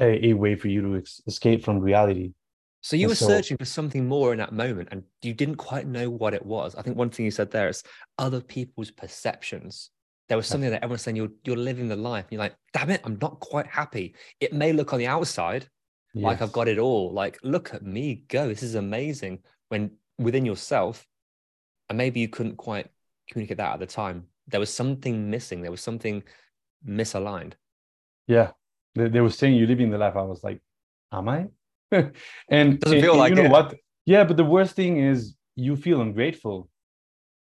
a, 0.00 0.28
a 0.28 0.32
way 0.34 0.54
for 0.54 0.68
you 0.68 0.82
to 0.82 0.96
ex- 0.96 1.20
escape 1.26 1.64
from 1.64 1.80
reality. 1.80 2.32
So 2.80 2.96
you 2.96 3.06
and 3.06 3.10
were 3.10 3.16
so, 3.16 3.28
searching 3.28 3.56
for 3.56 3.64
something 3.64 4.08
more 4.08 4.32
in 4.32 4.38
that 4.38 4.52
moment 4.52 4.88
and 4.90 5.04
you 5.22 5.34
didn't 5.34 5.56
quite 5.56 5.86
know 5.86 6.10
what 6.10 6.34
it 6.34 6.44
was. 6.44 6.74
I 6.74 6.82
think 6.82 6.96
one 6.96 7.10
thing 7.10 7.24
you 7.24 7.30
said 7.30 7.50
there 7.50 7.68
is 7.68 7.82
other 8.18 8.40
people's 8.40 8.90
perceptions. 8.90 9.90
There 10.28 10.36
was 10.36 10.46
something 10.46 10.70
that 10.70 10.82
everyone's 10.82 11.02
saying 11.02 11.16
you're 11.16 11.28
you're 11.44 11.56
living 11.56 11.88
the 11.88 11.96
life. 11.96 12.24
And 12.24 12.32
you're 12.32 12.40
like, 12.40 12.56
damn 12.72 12.90
it, 12.90 13.02
I'm 13.04 13.18
not 13.20 13.38
quite 13.40 13.66
happy. 13.66 14.14
It 14.40 14.52
may 14.52 14.72
look 14.72 14.92
on 14.92 14.98
the 14.98 15.06
outside 15.06 15.68
yes. 16.14 16.24
like 16.24 16.42
I've 16.42 16.52
got 16.52 16.68
it 16.68 16.78
all. 16.78 17.12
Like, 17.12 17.38
look 17.42 17.74
at 17.74 17.82
me 17.82 18.24
go. 18.28 18.48
This 18.48 18.62
is 18.62 18.74
amazing. 18.74 19.40
When 19.68 19.92
within 20.18 20.44
yourself, 20.44 21.06
and 21.88 21.98
maybe 21.98 22.20
you 22.20 22.28
couldn't 22.28 22.56
quite 22.56 22.88
communicate 23.30 23.58
that 23.58 23.74
at 23.74 23.80
the 23.80 23.86
time, 23.86 24.26
there 24.52 24.60
was 24.60 24.72
something 24.72 25.30
missing. 25.30 25.62
There 25.62 25.70
was 25.70 25.80
something 25.80 26.22
misaligned. 26.86 27.54
Yeah, 28.28 28.50
they, 28.94 29.08
they 29.08 29.20
were 29.20 29.30
saying 29.30 29.56
you're 29.56 29.66
living 29.66 29.90
the 29.90 29.98
life. 29.98 30.14
I 30.14 30.22
was 30.22 30.44
like, 30.44 30.60
am 31.10 31.28
I? 31.28 31.48
and 32.48 32.78
doesn't 32.78 33.00
feel 33.00 33.12
and, 33.12 33.18
like 33.18 33.30
you 33.30 33.36
know 33.36 33.46
it. 33.46 33.50
what? 33.50 33.74
Yeah, 34.06 34.24
but 34.24 34.36
the 34.36 34.44
worst 34.44 34.76
thing 34.76 34.98
is 34.98 35.34
you 35.56 35.74
feel 35.76 36.00
ungrateful 36.00 36.68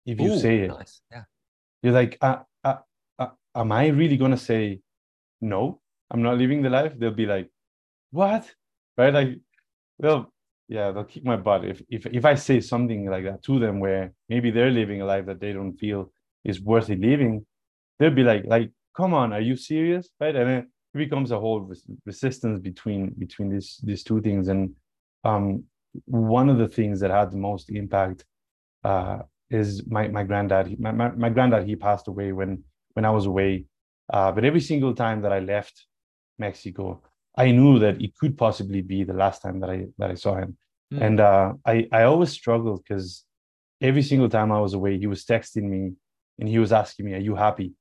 if 0.05 0.21
you 0.21 0.33
Ooh, 0.33 0.39
say 0.39 0.59
it. 0.61 0.69
Nice. 0.69 1.01
Yeah, 1.11 1.25
you're 1.83 1.95
like, 1.95 2.19
uh, 2.21 2.39
uh, 2.65 2.77
uh, 3.19 3.29
am 3.55 3.73
I 3.73 3.89
really 3.89 4.17
gonna 4.17 4.37
say 4.37 4.81
no? 5.41 5.81
I'm 6.11 6.23
not 6.23 6.37
living 6.39 6.63
the 6.63 6.71
life. 6.71 6.93
They'll 6.99 7.11
be 7.11 7.27
like, 7.27 7.49
what? 8.11 8.53
Right? 8.97 9.15
Like, 9.15 9.39
well, 9.99 10.33
yeah, 10.69 10.91
they'll 10.91 11.05
kick 11.05 11.25
my 11.25 11.37
butt 11.37 11.65
if 11.65 11.81
if 11.89 12.07
if 12.07 12.25
I 12.25 12.35
say 12.35 12.61
something 12.61 13.07
like 13.07 13.25
that 13.25 13.43
to 13.45 13.59
them, 13.59 13.79
where 13.79 14.13
maybe 14.29 14.51
they're 14.51 14.71
living 14.71 15.01
a 15.01 15.07
life 15.07 15.27
that 15.27 15.41
they 15.41 15.53
don't 15.53 15.77
feel 15.77 16.11
is 16.49 16.61
worthy 16.61 16.97
living, 16.97 17.47
they'll 17.99 18.11
be 18.11 18.25
like, 18.25 18.45
like, 18.47 18.71
come 18.97 19.15
on, 19.15 19.33
are 19.33 19.41
you 19.41 19.57
serious, 19.57 20.09
right? 20.21 20.35
And 20.35 20.49
then 20.49 20.59
it 20.95 20.99
becomes 20.99 21.31
a 21.31 21.39
whole 21.39 21.61
res- 21.61 21.87
resistance 22.05 22.59
between 22.61 23.15
between 23.25 23.49
these 23.55 23.81
these 23.89 24.03
two 24.03 24.21
things. 24.21 24.49
And 24.49 24.75
um, 25.25 25.65
one 26.07 26.49
of 26.49 26.59
the 26.59 26.69
things 26.69 27.01
that 27.01 27.11
had 27.11 27.31
the 27.31 27.43
most 27.51 27.71
impact 27.71 28.25
uh, 28.85 29.19
is 29.51 29.87
my 29.87 30.09
my 30.09 30.25
granddad. 30.25 30.67
He, 30.69 30.77
my, 30.77 30.93
my 30.93 31.09
my 31.25 31.31
granddad 31.31 31.67
he 31.67 31.77
passed 31.77 32.09
away 32.09 32.33
when 32.33 32.65
when 32.95 33.05
I 33.05 33.11
was 33.11 33.27
away. 33.27 33.67
Uh, 34.11 34.33
but 34.33 34.45
every 34.45 34.61
single 34.61 34.95
time 34.95 35.21
that 35.23 35.33
I 35.33 35.41
left 35.41 35.85
Mexico, 36.39 37.03
I 37.37 37.51
knew 37.51 37.79
that 37.79 38.01
it 38.01 38.17
could 38.19 38.39
possibly 38.39 38.81
be 38.81 39.05
the 39.05 39.13
last 39.13 39.43
time 39.43 39.61
that 39.61 39.71
I 39.71 39.87
that 39.99 40.11
I 40.11 40.15
saw 40.15 40.37
him. 40.37 40.57
Mm. 40.93 41.03
And 41.07 41.21
uh, 41.21 41.53
I 41.65 41.87
I 41.93 42.03
always 42.05 42.31
struggled 42.31 42.83
because 42.83 43.25
every 43.81 44.03
single 44.03 44.31
time 44.37 44.51
I 44.51 44.61
was 44.61 44.75
away, 44.75 44.99
he 44.99 45.07
was 45.07 45.25
texting 45.25 45.67
me 45.75 45.93
and 46.39 46.49
he 46.49 46.59
was 46.59 46.73
asking 46.73 47.07
me, 47.07 47.15
"Are 47.15 47.19
you 47.19 47.35
happy?" 47.35 47.73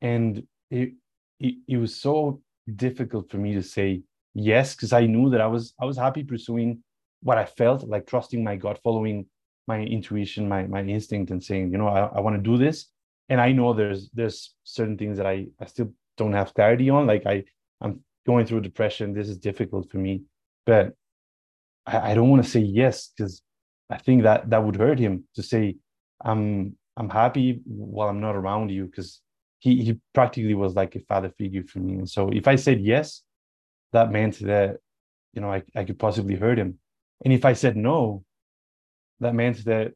And 0.00 0.42
it 0.70 0.92
it, 1.40 1.54
it 1.68 1.76
was 1.76 1.96
so 1.96 2.40
difficult 2.74 3.30
for 3.30 3.38
me 3.38 3.54
to 3.54 3.62
say 3.62 4.02
yes 4.34 4.74
because 4.74 4.92
I 4.92 5.06
knew 5.06 5.30
that 5.30 5.40
I 5.40 5.46
was 5.46 5.74
I 5.80 5.84
was 5.84 5.96
happy 5.96 6.24
pursuing 6.24 6.82
what 7.22 7.38
I 7.38 7.44
felt 7.44 7.86
like 7.88 8.06
trusting 8.06 8.42
my 8.42 8.56
gut, 8.56 8.80
following 8.82 9.26
my 9.66 9.80
intuition, 9.80 10.48
my 10.48 10.66
my 10.66 10.82
instinct, 10.82 11.30
and 11.30 11.42
saying, 11.42 11.72
you 11.72 11.78
know, 11.78 11.88
I, 11.88 12.06
I 12.16 12.20
want 12.20 12.36
to 12.36 12.42
do 12.42 12.56
this. 12.56 12.86
And 13.28 13.40
I 13.40 13.52
know 13.52 13.72
there's 13.72 14.10
there's 14.14 14.54
certain 14.64 14.96
things 14.96 15.16
that 15.16 15.26
I 15.26 15.46
I 15.60 15.66
still 15.66 15.92
don't 16.16 16.32
have 16.32 16.54
clarity 16.54 16.90
on. 16.90 17.06
Like 17.06 17.26
I 17.26 17.44
I'm 17.80 18.00
going 18.26 18.46
through 18.46 18.60
depression. 18.60 19.12
This 19.12 19.28
is 19.28 19.38
difficult 19.38 19.90
for 19.90 19.98
me, 19.98 20.22
but 20.64 20.94
I, 21.86 22.12
I 22.12 22.14
don't 22.14 22.30
want 22.30 22.44
to 22.44 22.50
say 22.50 22.60
yes 22.60 23.10
because 23.16 23.42
I 23.90 23.98
think 23.98 24.22
that 24.22 24.50
that 24.50 24.64
would 24.64 24.76
hurt 24.76 24.98
him 24.98 25.24
to 25.34 25.42
say 25.42 25.76
I'm 26.24 26.76
I'm 26.96 27.10
happy 27.10 27.60
while 27.66 28.08
I'm 28.08 28.20
not 28.20 28.36
around 28.36 28.70
you 28.70 28.86
because 28.86 29.20
he 29.58 29.84
he 29.84 30.00
practically 30.14 30.54
was 30.54 30.74
like 30.74 30.96
a 30.96 31.00
father 31.00 31.30
figure 31.30 31.64
for 31.64 31.78
me. 31.78 31.94
And 31.94 32.08
so 32.08 32.30
if 32.30 32.48
I 32.48 32.56
said 32.56 32.80
yes, 32.80 33.22
that 33.92 34.10
meant 34.10 34.38
that 34.40 34.76
you 35.32 35.40
know 35.40 35.52
I, 35.52 35.62
I 35.74 35.84
could 35.84 35.98
possibly 35.98 36.36
hurt 36.36 36.58
him. 36.58 36.78
And 37.24 37.32
if 37.32 37.44
I 37.44 37.54
said 37.54 37.76
no, 37.76 38.24
that 39.20 39.34
meant 39.34 39.64
that 39.64 39.92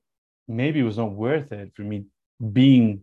maybe 0.48 0.80
it 0.80 0.84
was 0.84 0.98
not 0.98 1.12
worth 1.12 1.52
it 1.52 1.72
for 1.74 1.82
me 1.82 2.04
being 2.52 3.02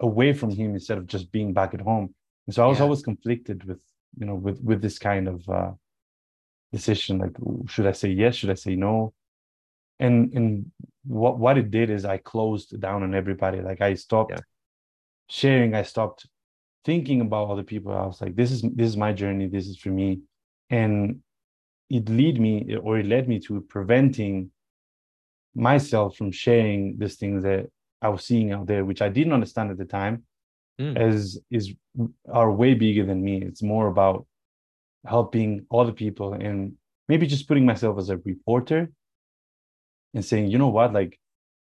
away 0.00 0.32
from 0.32 0.50
him 0.50 0.74
instead 0.74 0.98
of 0.98 1.06
just 1.06 1.30
being 1.32 1.52
back 1.52 1.74
at 1.74 1.80
home. 1.80 2.14
And 2.46 2.54
so 2.54 2.64
I 2.64 2.66
was 2.66 2.78
yeah. 2.78 2.84
always 2.84 3.02
conflicted 3.02 3.64
with, 3.64 3.82
you 4.18 4.26
know, 4.26 4.34
with 4.34 4.60
with 4.62 4.80
this 4.80 4.98
kind 4.98 5.28
of 5.28 5.48
uh, 5.48 5.72
decision. 6.72 7.18
Like, 7.18 7.36
should 7.68 7.86
I 7.86 7.92
say 7.92 8.10
yes? 8.10 8.36
Should 8.36 8.50
I 8.50 8.54
say 8.54 8.76
no? 8.76 9.12
And 9.98 10.32
and 10.34 10.70
what 11.04 11.38
what 11.38 11.58
it 11.58 11.70
did 11.70 11.90
is 11.90 12.04
I 12.04 12.18
closed 12.18 12.78
down 12.80 13.02
on 13.02 13.14
everybody. 13.14 13.60
Like 13.60 13.80
I 13.80 13.94
stopped 13.94 14.32
yeah. 14.32 14.40
sharing. 15.28 15.74
I 15.74 15.82
stopped 15.82 16.26
thinking 16.84 17.20
about 17.20 17.50
other 17.50 17.62
people. 17.62 17.92
I 17.92 18.06
was 18.06 18.20
like, 18.20 18.36
this 18.36 18.50
is 18.50 18.62
this 18.62 18.88
is 18.88 18.96
my 18.96 19.12
journey. 19.12 19.46
This 19.48 19.66
is 19.66 19.78
for 19.78 19.90
me, 19.90 20.20
and 20.70 21.20
it 21.88 22.08
lead 22.08 22.40
me 22.40 22.76
or 22.76 22.98
it 22.98 23.06
led 23.06 23.28
me 23.28 23.38
to 23.38 23.60
preventing 23.62 24.50
myself 25.54 26.16
from 26.16 26.30
sharing 26.30 26.98
these 26.98 27.16
things 27.16 27.42
that 27.44 27.66
I 28.02 28.08
was 28.08 28.24
seeing 28.24 28.52
out 28.52 28.66
there, 28.66 28.84
which 28.84 29.00
I 29.02 29.08
didn't 29.08 29.32
understand 29.32 29.70
at 29.70 29.78
the 29.78 29.84
time, 29.84 30.24
mm. 30.80 30.96
as 30.96 31.38
is 31.50 31.74
are 32.30 32.50
way 32.50 32.74
bigger 32.74 33.06
than 33.06 33.22
me. 33.22 33.42
It's 33.42 33.62
more 33.62 33.88
about 33.88 34.26
helping 35.06 35.66
other 35.72 35.92
people 35.92 36.34
and 36.34 36.74
maybe 37.08 37.26
just 37.26 37.48
putting 37.48 37.64
myself 37.64 37.98
as 37.98 38.10
a 38.10 38.18
reporter 38.18 38.90
and 40.16 40.24
saying, 40.24 40.50
you 40.50 40.58
know 40.58 40.68
what, 40.68 40.92
like 40.94 41.20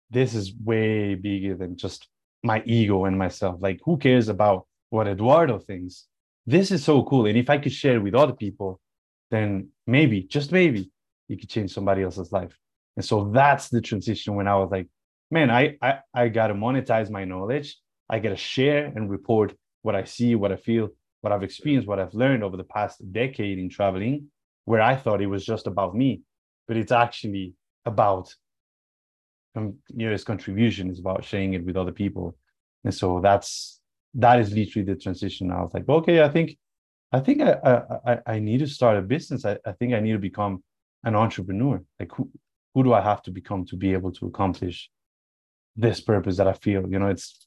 this 0.10 0.33
is 0.33 0.53
way 0.53 1.15
bigger 1.15 1.55
than 1.55 1.77
just 1.77 2.07
my 2.43 2.62
ego 2.65 3.05
and 3.05 3.17
myself. 3.17 3.57
Like, 3.62 3.79
who 3.86 3.98
cares 3.98 4.27
about 4.29 4.67
what 4.89 5.07
Eduardo 5.07 5.60
thinks? 5.60 6.07
This 6.48 6.71
is 6.71 6.83
so 6.83 7.03
cool. 7.03 7.27
And 7.27 7.38
if 7.38 7.51
I 7.51 7.60
could 7.60 7.71
share 7.71 7.98
it 7.98 8.03
with 8.03 8.15
other 8.15 8.33
people, 8.33 8.81
then 9.29 9.69
maybe, 9.86 10.24
just 10.24 10.51
maybe, 10.51 10.91
you 11.27 11.38
could 11.38 11.50
change 11.50 11.71
somebody 11.71 12.01
else's 12.01 12.31
life. 12.31 12.57
And 12.98 13.05
so 13.05 13.29
that's 13.31 13.69
the 13.69 13.79
transition 13.79 14.36
when 14.36 14.48
I 14.48 14.55
was 14.55 14.71
like, 14.71 14.88
man, 15.29 15.50
I 15.51 15.77
I, 15.81 16.00
I 16.13 16.27
gotta 16.27 16.55
monetize 16.55 17.10
my 17.10 17.24
knowledge. 17.24 17.77
I 18.10 18.19
gotta 18.19 18.36
share 18.36 18.88
and 18.88 19.10
report 19.10 19.53
what 19.83 19.95
I 19.95 20.03
see, 20.03 20.33
what 20.36 20.51
I 20.51 20.57
feel, 20.57 20.89
what 21.21 21.31
I've 21.31 21.43
experienced, 21.43 21.88
what 21.88 22.00
I've 22.00 22.15
learned 22.15 22.43
over 22.43 22.57
the 22.57 22.65
past 22.65 23.00
decade 23.13 23.60
in 23.60 23.69
traveling, 23.69 24.29
where 24.65 24.81
I 24.81 24.95
thought 24.95 25.21
it 25.21 25.27
was 25.27 25.45
just 25.45 25.67
about 25.67 25.95
me, 25.95 26.21
but 26.67 26.75
it's 26.75 26.91
actually 26.91 27.53
about 27.86 28.34
um, 29.56 29.76
you 29.96 30.10
know, 30.10 30.18
contribution 30.20 30.90
is 30.90 31.00
about 31.00 31.26
sharing 31.26 31.54
it 31.54 31.66
with 31.66 31.76
other 31.76 31.92
people. 31.92 32.38
And 32.84 32.94
so 32.94 33.20
that's 33.22 33.80
that 34.16 34.40
is 34.40 34.54
literally 34.54 34.86
the 34.86 34.96
transition. 34.96 35.52
I 35.52 35.62
was 35.62 35.74
like, 35.74 35.88
okay, 35.88 36.22
I 36.22 36.30
think 36.30 36.58
I 37.12 37.20
think 37.20 37.42
I 37.42 37.82
I, 38.06 38.20
I 38.26 38.40
need 38.40 38.60
to 38.60 38.68
start 38.68 38.98
a 38.98 39.02
business. 39.02 39.46
I, 39.46 39.58
I 39.66 39.74
think 39.74 39.94
I 39.94 40.00
need 40.00 40.14
to 40.14 40.20
become 40.20 40.64
an 41.04 41.16
entrepreneur. 41.16 41.84
Like 42.00 42.12
who 42.14 42.30
who 42.74 42.84
do 42.84 42.94
I 42.94 43.02
have 43.02 43.22
to 43.24 43.32
become 43.32 43.66
to 43.66 43.76
be 43.76 43.94
able 43.94 44.12
to 44.14 44.28
accomplish 44.28 44.90
this 45.76 46.00
purpose 46.02 46.38
that 46.38 46.48
I 46.48 46.54
feel? 46.54 46.90
You 46.90 47.00
know, 47.00 47.10
it's 47.10 47.46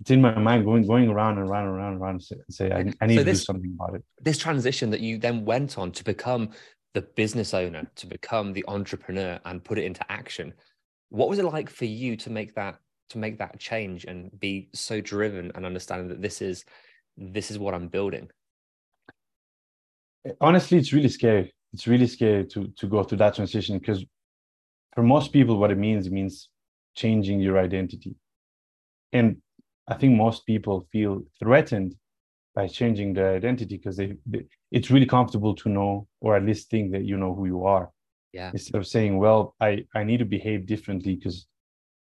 it's 0.00 0.10
in 0.10 0.20
my 0.20 0.38
mind 0.38 0.64
going 0.64 0.86
going 0.86 1.08
around 1.08 1.38
and 1.38 1.48
around 1.48 1.68
and 1.68 1.76
around 1.76 1.92
and 1.94 2.02
around 2.02 2.14
and 2.14 2.22
say, 2.22 2.36
say 2.50 2.72
I, 2.72 2.92
I, 3.00 3.06
need 3.06 3.16
so 3.16 3.24
this, 3.24 3.40
to 3.40 3.52
do 3.52 3.52
something 3.52 3.76
about 3.78 3.94
it. 3.96 4.04
This 4.20 4.38
transition 4.38 4.90
that 4.90 5.00
you 5.00 5.18
then 5.18 5.44
went 5.44 5.78
on 5.78 5.92
to 5.92 6.04
become 6.04 6.50
the 6.94 7.02
business 7.02 7.52
owner, 7.52 7.86
to 7.96 8.06
become 8.06 8.52
the 8.52 8.64
entrepreneur 8.68 9.38
and 9.44 9.64
put 9.64 9.78
it 9.78 9.84
into 9.84 10.10
action. 10.10 10.54
What 11.10 11.28
was 11.28 11.38
it 11.38 11.44
like 11.44 11.68
for 11.68 11.84
you 11.84 12.16
to 12.16 12.30
make 12.30 12.54
that 12.54 12.78
to 13.10 13.18
make 13.18 13.38
that 13.38 13.58
change 13.60 14.04
and 14.04 14.30
be 14.40 14.70
so 14.72 15.00
driven 15.00 15.52
and 15.54 15.66
understanding 15.66 16.08
that 16.08 16.22
this 16.22 16.40
is 16.40 16.64
this 17.16 17.50
is 17.50 17.58
what 17.58 17.74
I'm 17.74 17.88
building? 17.88 18.30
Honestly, 20.40 20.78
it's 20.78 20.92
really 20.92 21.08
scary. 21.08 21.52
It's 21.72 21.86
really 21.86 22.06
scary 22.06 22.46
to 22.46 22.68
to 22.76 22.86
go 22.86 23.02
through 23.02 23.18
that 23.18 23.34
transition 23.34 23.78
because 23.78 24.04
for 24.94 25.02
most 25.02 25.32
people, 25.32 25.58
what 25.58 25.72
it 25.72 25.78
means, 25.78 26.06
it 26.06 26.12
means 26.12 26.48
changing 26.94 27.40
your 27.40 27.58
identity. 27.58 28.14
And 29.12 29.38
I 29.88 29.94
think 29.94 30.16
most 30.16 30.46
people 30.46 30.86
feel 30.92 31.22
threatened 31.40 31.96
by 32.54 32.68
changing 32.68 33.12
their 33.14 33.34
identity 33.34 33.76
because 33.76 33.96
they, 33.96 34.14
they, 34.26 34.44
it's 34.70 34.90
really 34.90 35.06
comfortable 35.06 35.54
to 35.56 35.68
know 35.68 36.06
or 36.20 36.36
at 36.36 36.44
least 36.44 36.70
think 36.70 36.92
that 36.92 37.04
you 37.04 37.16
know 37.16 37.34
who 37.34 37.46
you 37.46 37.64
are. 37.64 37.90
Yeah. 38.32 38.50
Instead 38.52 38.78
of 38.78 38.86
saying, 38.86 39.18
well, 39.18 39.54
I, 39.60 39.84
I 39.94 40.04
need 40.04 40.18
to 40.18 40.24
behave 40.24 40.66
differently 40.66 41.16
because 41.16 41.46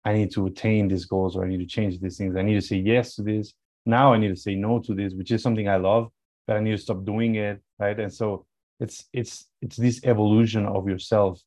I 0.05 0.13
need 0.13 0.31
to 0.33 0.45
attain 0.45 0.87
these 0.87 1.05
goals 1.05 1.35
or 1.35 1.43
I 1.43 1.47
need 1.47 1.59
to 1.59 1.65
change 1.65 1.99
these 1.99 2.17
things. 2.17 2.35
I 2.35 2.41
need 2.41 2.55
to 2.55 2.61
say 2.61 2.77
yes 2.77 3.15
to 3.15 3.23
this. 3.23 3.53
Now 3.85 4.13
I 4.13 4.17
need 4.17 4.29
to 4.29 4.35
say 4.35 4.55
no 4.55 4.79
to 4.79 4.93
this, 4.93 5.13
which 5.13 5.31
is 5.31 5.41
something 5.41 5.67
I 5.67 5.77
love, 5.77 6.09
but 6.45 6.57
I 6.57 6.59
need 6.59 6.71
to 6.71 6.77
stop 6.77 7.05
doing 7.05 7.35
it. 7.35 7.61
Right. 7.79 7.99
And 7.99 8.13
so 8.13 8.45
it's 8.79 9.05
it's 9.11 9.47
it's 9.61 9.75
this 9.75 10.01
evolution 10.03 10.65
of 10.65 10.87
yourself 10.87 11.41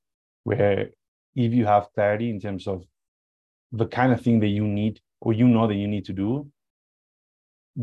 where 0.44 0.90
if 1.36 1.52
you 1.52 1.64
have 1.64 1.92
clarity 1.94 2.28
in 2.30 2.40
terms 2.40 2.66
of 2.66 2.84
the 3.72 3.86
kind 3.86 4.12
of 4.12 4.20
thing 4.20 4.40
that 4.40 4.48
you 4.48 4.66
need 4.66 5.00
or 5.20 5.32
you 5.32 5.46
know 5.46 5.66
that 5.66 5.74
you 5.74 5.86
need 5.86 6.04
to 6.06 6.12
do, 6.12 6.46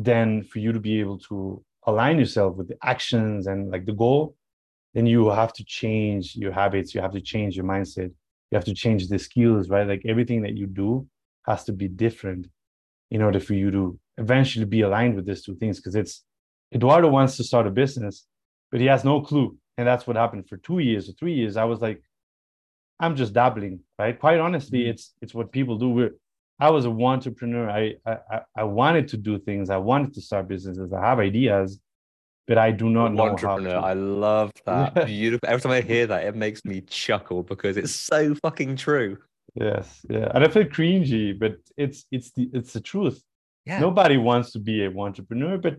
then 0.03 0.43
for 0.43 0.59
you 0.59 0.71
to 0.71 0.79
be 0.79 0.99
able 0.99 1.17
to 1.17 1.63
align 1.87 2.19
yourself 2.19 2.55
with 2.55 2.67
the 2.67 2.77
actions 2.83 3.47
and 3.47 3.71
like 3.71 3.85
the 3.85 3.93
goal, 3.93 4.35
then 4.93 5.07
you 5.07 5.29
have 5.29 5.53
to 5.53 5.63
change 5.63 6.35
your 6.35 6.51
habits, 6.51 6.93
you 6.93 7.01
have 7.01 7.13
to 7.13 7.21
change 7.21 7.55
your 7.55 7.65
mindset, 7.65 8.11
you 8.51 8.55
have 8.55 8.65
to 8.65 8.75
change 8.75 9.07
the 9.07 9.17
skills, 9.17 9.69
right? 9.69 9.87
Like 9.87 10.03
everything 10.05 10.43
that 10.43 10.55
you 10.55 10.67
do 10.67 11.07
has 11.47 11.63
to 11.65 11.73
be 11.73 11.87
different 11.87 12.47
in 13.09 13.21
order 13.23 13.39
for 13.39 13.55
you 13.55 13.71
to 13.71 13.99
eventually 14.17 14.65
be 14.65 14.81
aligned 14.81 15.15
with 15.15 15.25
these 15.25 15.41
two 15.41 15.55
things. 15.55 15.77
Because 15.77 15.95
it's 15.95 16.23
Eduardo 16.73 17.07
wants 17.07 17.37
to 17.37 17.43
start 17.43 17.65
a 17.65 17.71
business, 17.71 18.27
but 18.71 18.79
he 18.79 18.85
has 18.85 19.03
no 19.03 19.21
clue. 19.21 19.57
And 19.79 19.87
that's 19.87 20.05
what 20.05 20.15
happened 20.15 20.47
for 20.47 20.57
two 20.57 20.79
years 20.79 21.09
or 21.09 21.13
three 21.13 21.33
years. 21.33 21.57
I 21.57 21.63
was 21.63 21.79
like, 21.79 22.03
I'm 22.99 23.15
just 23.15 23.33
dabbling, 23.33 23.79
right? 23.97 24.19
Quite 24.19 24.39
honestly, 24.39 24.81
mm-hmm. 24.81 24.91
it's 24.91 25.13
it's 25.21 25.33
what 25.33 25.51
people 25.51 25.77
do. 25.77 25.89
We're, 25.89 26.15
I 26.59 26.69
was 26.71 26.85
a 26.85 26.89
wantrepreneur. 26.89 27.69
I, 27.69 27.95
I 28.05 28.41
I 28.55 28.63
wanted 28.63 29.07
to 29.09 29.17
do 29.17 29.37
things. 29.37 29.69
I 29.69 29.77
wanted 29.77 30.13
to 30.15 30.21
start 30.21 30.47
businesses. 30.47 30.91
I 30.91 31.01
have 31.01 31.19
ideas, 31.19 31.79
but 32.47 32.57
I 32.57 32.71
do 32.71 32.89
not 32.89 33.13
know 33.13 33.29
entrepreneur. 33.29 33.77
I 33.77 33.93
love 33.93 34.51
that. 34.65 35.05
Beautiful. 35.05 35.47
Every 35.47 35.61
time 35.61 35.71
I 35.71 35.81
hear 35.81 36.07
that, 36.07 36.25
it 36.25 36.35
makes 36.35 36.65
me 36.65 36.81
chuckle 36.81 37.43
because 37.43 37.77
it's 37.77 37.93
so 37.93 38.33
fucking 38.35 38.77
true. 38.77 39.17
Yes, 39.53 40.05
yeah, 40.09 40.31
and 40.33 40.43
I 40.43 40.47
feel 40.49 40.65
cringy, 40.65 41.37
but 41.37 41.57
it's 41.77 42.05
it's 42.11 42.31
the 42.31 42.49
it's 42.53 42.73
the 42.73 42.81
truth. 42.81 43.21
Yeah. 43.65 43.79
Nobody 43.79 44.17
wants 44.17 44.51
to 44.51 44.59
be 44.59 44.83
an 44.85 44.97
entrepreneur, 44.97 45.57
but 45.57 45.77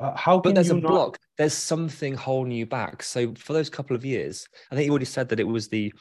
uh, 0.00 0.16
how 0.16 0.40
but 0.40 0.54
there's 0.54 0.70
a 0.70 0.74
not... 0.74 0.88
block 0.88 1.18
there's 1.36 1.54
something 1.54 2.14
holding 2.14 2.52
you 2.52 2.64
back 2.64 3.02
so 3.02 3.34
for 3.34 3.52
those 3.52 3.68
couple 3.68 3.94
of 3.94 4.02
years 4.02 4.48
i 4.70 4.74
think 4.74 4.86
you 4.86 4.90
already 4.90 5.04
said 5.04 5.28
that 5.28 5.38
it 5.38 5.46
was 5.46 5.68
the 5.68 5.92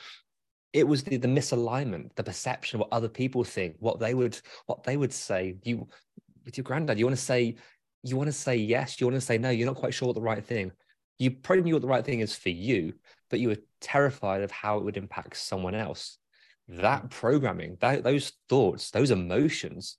it 0.74 0.88
was 0.88 1.04
the, 1.04 1.18
the 1.18 1.28
misalignment 1.28 2.14
the 2.16 2.24
perception 2.24 2.78
of 2.78 2.82
what 2.82 2.96
other 2.96 3.10
people 3.10 3.44
think 3.44 3.76
what 3.80 4.00
they 4.00 4.14
would 4.14 4.40
what 4.68 4.84
they 4.84 4.98
would 4.98 5.14
say 5.14 5.56
you 5.64 5.88
with 6.46 6.58
your 6.58 6.64
granddad 6.64 7.00
you 7.00 7.06
want 7.06 7.18
to 7.18 7.24
say 7.24 7.56
you 8.04 8.16
want 8.16 8.28
to 8.28 8.34
say 8.34 8.56
yes 8.56 9.00
you 9.00 9.08
want 9.08 9.16
to 9.16 9.22
say 9.22 9.38
no 9.38 9.50
you're 9.50 9.68
not 9.68 9.76
quite 9.76 9.94
sure 9.94 10.08
what 10.08 10.16
the 10.16 10.22
right 10.22 10.46
thing 10.46 10.72
you 11.18 11.32
probably 11.32 11.64
knew 11.64 11.74
what 11.74 11.82
the 11.82 11.88
right 11.88 12.06
thing 12.06 12.22
is 12.22 12.36
for 12.36 12.50
you 12.50 12.94
but 13.30 13.40
you 13.40 13.50
were 13.50 13.58
terrified 13.82 14.42
of 14.42 14.52
how 14.52 14.78
it 14.78 14.84
would 14.84 14.98
impact 14.98 15.38
someone 15.38 15.76
else. 15.76 16.18
That 16.68 17.10
programming, 17.10 17.78
that, 17.82 18.04
those 18.04 18.34
thoughts, 18.48 18.92
those 18.92 19.12
emotions, 19.12 19.98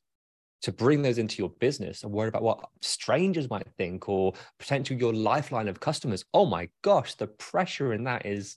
to 0.62 0.72
bring 0.72 1.00
those 1.00 1.18
into 1.18 1.38
your 1.38 1.48
business 1.48 2.02
and 2.02 2.12
worry 2.12 2.28
about 2.28 2.42
what 2.42 2.68
strangers 2.82 3.48
might 3.48 3.66
think 3.78 4.08
or 4.08 4.34
potentially 4.58 4.98
your 4.98 5.14
lifeline 5.14 5.68
of 5.68 5.80
customers. 5.80 6.24
Oh 6.34 6.44
my 6.44 6.68
gosh, 6.82 7.14
the 7.14 7.26
pressure 7.26 7.94
in 7.94 8.04
that 8.04 8.26
is 8.26 8.56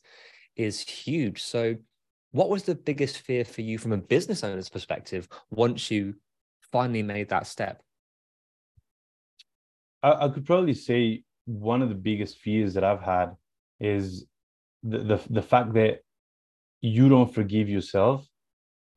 is 0.55 0.82
huge. 0.82 1.41
So 1.41 1.75
what 2.34 2.50
was 2.50 2.63
the 2.63 2.75
biggest 2.75 3.20
fear 3.20 3.46
for 3.46 3.62
you 3.62 3.78
from 3.78 3.94
a 3.94 3.98
business 3.98 4.44
owner's 4.44 4.68
perspective 4.68 5.30
once 5.52 5.90
you 5.92 6.16
finally 6.72 7.04
made 7.04 7.30
that 7.30 7.46
step? 7.46 7.82
I, 10.02 10.25
I 10.25 10.30
could 10.30 10.46
probably 10.46 10.74
say 10.74 11.24
one 11.46 11.84
of 11.84 11.90
the 11.90 11.96
biggest 11.96 12.40
fears 12.40 12.74
that 12.74 12.84
I've 12.84 13.04
had 13.04 13.36
is 13.80 14.25
the, 14.82 14.98
the 14.98 15.22
the 15.30 15.42
fact 15.42 15.74
that 15.74 16.00
you 16.82 17.08
don't 17.08 17.34
forgive 17.34 17.70
yourself 17.70 18.28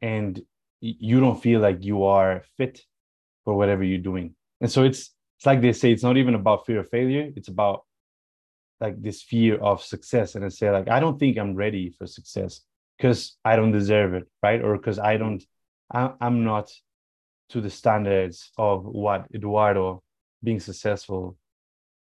and 0.00 0.40
you 0.80 1.20
don't 1.20 1.40
feel 1.40 1.60
like 1.60 1.84
you 1.84 2.04
are 2.04 2.42
fit 2.56 2.80
for 3.44 3.54
whatever 3.54 3.84
you're 3.84 3.98
doing. 3.98 4.34
And 4.62 4.72
so 4.72 4.82
it's 4.82 5.10
it's 5.36 5.44
like 5.44 5.60
they 5.60 5.74
say 5.74 5.92
it's 5.92 6.02
not 6.02 6.16
even 6.16 6.34
about 6.34 6.64
fear 6.64 6.80
of 6.80 6.88
failure, 6.88 7.30
it's 7.36 7.48
about 7.48 7.84
like 8.80 9.00
this 9.02 9.22
fear 9.22 9.56
of 9.58 9.82
success 9.82 10.34
and 10.34 10.44
I 10.44 10.48
say 10.48 10.70
like 10.70 10.88
I 10.88 11.00
don't 11.00 11.18
think 11.18 11.36
I'm 11.36 11.54
ready 11.54 11.90
for 11.90 12.06
success 12.06 12.62
because 12.96 13.36
I 13.44 13.56
don't 13.56 13.72
deserve 13.72 14.14
it, 14.14 14.24
right? 14.42 14.62
Or 14.62 14.76
because 14.76 14.98
I 14.98 15.16
don't 15.16 15.42
I, 15.92 16.12
I'm 16.20 16.44
not 16.44 16.70
to 17.50 17.60
the 17.60 17.70
standards 17.70 18.50
of 18.58 18.84
what 18.84 19.26
Eduardo 19.34 20.02
being 20.42 20.60
successful 20.60 21.36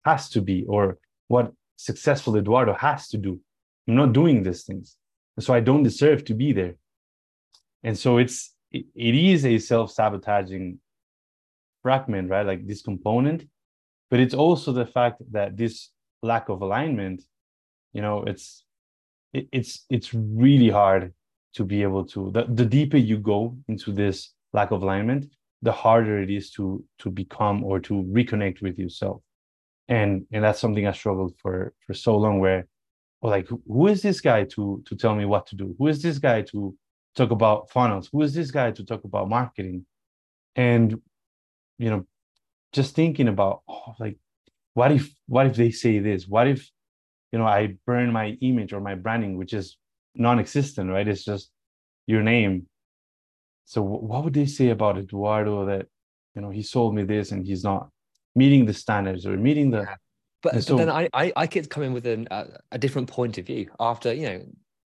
has 0.04 0.30
to 0.30 0.42
be 0.42 0.66
or 0.68 0.98
what 1.28 1.52
successful 1.78 2.36
Eduardo 2.36 2.74
has 2.74 3.10
to 3.10 3.18
do. 3.18 3.40
I'm 3.88 3.96
not 3.96 4.14
doing 4.14 4.44
these 4.44 4.64
things. 4.64 4.98
So 5.40 5.54
I 5.54 5.60
don't 5.60 5.84
deserve 5.84 6.26
to 6.26 6.34
be 6.34 6.54
there. 6.54 6.76
And 7.84 7.98
so 7.98 8.18
it's 8.18 8.54
it, 8.72 8.86
it 8.96 9.16
is 9.16 9.46
a 9.46 9.60
self-sabotaging 9.60 10.80
fragment, 11.84 12.30
right? 12.30 12.46
Like 12.46 12.66
this 12.66 12.82
component. 12.82 13.48
But 14.10 14.20
it's 14.20 14.34
also 14.34 14.72
the 14.72 14.86
fact 14.86 15.22
that 15.32 15.58
this 15.58 15.90
lack 16.22 16.50
of 16.50 16.62
alignment, 16.62 17.24
you 17.94 18.02
know, 18.02 18.24
it's 18.24 18.65
it, 19.36 19.48
it's 19.52 19.86
it's 19.90 20.14
really 20.14 20.70
hard 20.70 21.14
to 21.56 21.64
be 21.64 21.84
able 21.84 22.06
to 22.06 22.32
the, 22.32 22.46
the 22.50 22.66
deeper 22.66 22.98
you 22.98 23.18
go 23.18 23.58
into 23.68 23.92
this 23.92 24.34
lack 24.54 24.72
of 24.72 24.82
alignment, 24.84 25.26
the 25.62 25.72
harder 25.72 26.22
it 26.22 26.30
is 26.30 26.52
to 26.52 26.84
to 27.00 27.10
become 27.10 27.64
or 27.64 27.80
to 27.80 27.94
reconnect 28.18 28.62
with 28.62 28.80
yourself. 28.80 29.22
And 29.88 30.26
and 30.32 30.44
that's 30.44 30.60
something 30.60 30.88
i 30.88 30.94
struggled 30.94 31.34
for 31.42 31.74
for 31.86 31.94
so 31.94 32.18
long 32.18 32.40
where 32.40 32.68
well, 33.22 33.32
like 33.32 33.48
who 33.48 33.88
is 33.88 34.02
this 34.02 34.22
guy 34.22 34.46
to 34.56 34.82
to 34.88 34.96
tell 34.96 35.16
me 35.16 35.26
what 35.26 35.46
to 35.48 35.56
do? 35.56 35.76
Who 35.78 35.88
is 35.88 36.02
this 36.02 36.18
guy 36.18 36.42
to 36.54 36.76
talk 37.16 37.32
about 37.32 37.70
funnels 37.70 38.10
who 38.12 38.22
is 38.22 38.34
this 38.34 38.52
guy 38.52 38.72
to 38.72 38.84
talk 38.84 39.04
about 39.04 39.30
marketing? 39.30 39.86
And 40.56 41.02
you 41.78 41.90
know 41.90 42.06
just 42.72 42.96
thinking 42.96 43.28
about 43.28 43.62
oh, 43.68 43.96
like 44.00 44.18
what 44.74 44.92
if 44.92 45.14
what 45.28 45.48
if 45.48 45.56
they 45.56 45.72
say 45.72 46.00
this? 46.00 46.28
What 46.28 46.48
if 46.48 46.70
you 47.36 47.40
know 47.42 47.50
i 47.60 47.76
burn 47.86 48.10
my 48.14 48.28
image 48.50 48.72
or 48.74 48.80
my 48.80 48.96
branding 48.96 49.38
which 49.38 49.54
is 49.54 49.78
non-existent 50.16 50.90
right? 50.90 51.08
It's 51.08 51.26
just 51.26 51.52
your 52.08 52.24
name. 52.24 52.68
So 53.66 53.82
what 53.82 54.24
would 54.24 54.34
they 54.34 54.46
say 54.46 54.70
about 54.70 54.98
eduardo 54.98 55.66
that 55.66 55.88
you 56.36 56.42
know 56.42 56.50
he 56.50 56.62
sold 56.62 56.96
me 56.96 57.04
this 57.04 57.32
and 57.32 57.46
he's 57.46 57.64
not 57.64 57.90
meeting 58.36 58.66
the 58.66 58.74
standards 58.74 59.26
or 59.26 59.36
meeting 59.38 59.72
the 59.72 59.88
but, 60.44 60.64
so, 60.64 60.78
but 60.78 60.86
then 60.86 60.90
I, 60.90 61.10
I 61.14 61.34
i 61.36 61.48
could 61.48 61.70
come 61.70 61.84
in 61.84 61.94
with 61.94 62.06
an, 62.06 62.28
a, 62.30 62.46
a 62.74 62.78
different 62.78 63.10
point 63.10 63.38
of 63.40 63.48
view 63.48 63.70
after 63.80 64.14
you 64.14 64.30
know 64.30 64.46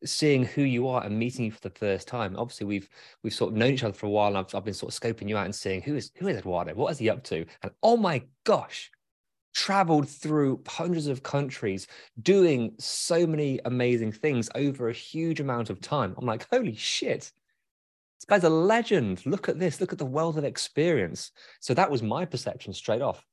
seeing 0.04 0.44
who 0.44 0.62
you 0.62 0.88
are 0.88 1.02
and 1.04 1.18
meeting 1.18 1.46
you 1.46 1.50
for 1.50 1.60
the 1.60 1.70
first 1.70 2.06
time. 2.06 2.36
Obviously, 2.36 2.66
we've 2.66 2.88
we've 3.22 3.32
sort 3.32 3.52
of 3.52 3.56
known 3.56 3.72
each 3.72 3.84
other 3.84 3.94
for 3.94 4.06
a 4.06 4.10
while, 4.10 4.28
and 4.28 4.38
I've, 4.38 4.54
I've 4.54 4.64
been 4.64 4.74
sort 4.74 4.92
of 4.92 5.00
scoping 5.00 5.28
you 5.28 5.38
out 5.38 5.46
and 5.46 5.54
seeing 5.54 5.80
who 5.80 5.96
is 5.96 6.10
who 6.16 6.28
is 6.28 6.36
Eduardo, 6.36 6.74
what 6.74 6.90
is 6.90 6.98
he 6.98 7.08
up 7.08 7.22
to, 7.24 7.46
and 7.62 7.72
oh 7.82 7.96
my 7.96 8.22
gosh, 8.44 8.90
traveled 9.54 10.08
through 10.08 10.60
hundreds 10.66 11.06
of 11.06 11.22
countries, 11.22 11.86
doing 12.20 12.74
so 12.78 13.26
many 13.26 13.60
amazing 13.64 14.12
things 14.12 14.50
over 14.54 14.88
a 14.88 14.92
huge 14.92 15.40
amount 15.40 15.70
of 15.70 15.80
time. 15.80 16.14
I'm 16.18 16.26
like, 16.26 16.46
holy 16.50 16.74
shit, 16.74 17.32
this 18.18 18.24
guy's 18.28 18.44
a 18.44 18.48
legend. 18.48 19.24
Look 19.24 19.48
at 19.48 19.58
this. 19.58 19.80
Look 19.80 19.92
at 19.92 19.98
the 19.98 20.04
wealth 20.04 20.36
of 20.36 20.44
experience. 20.44 21.30
So 21.60 21.74
that 21.74 21.90
was 21.90 22.02
my 22.02 22.24
perception 22.24 22.72
straight 22.72 23.02
off 23.02 23.24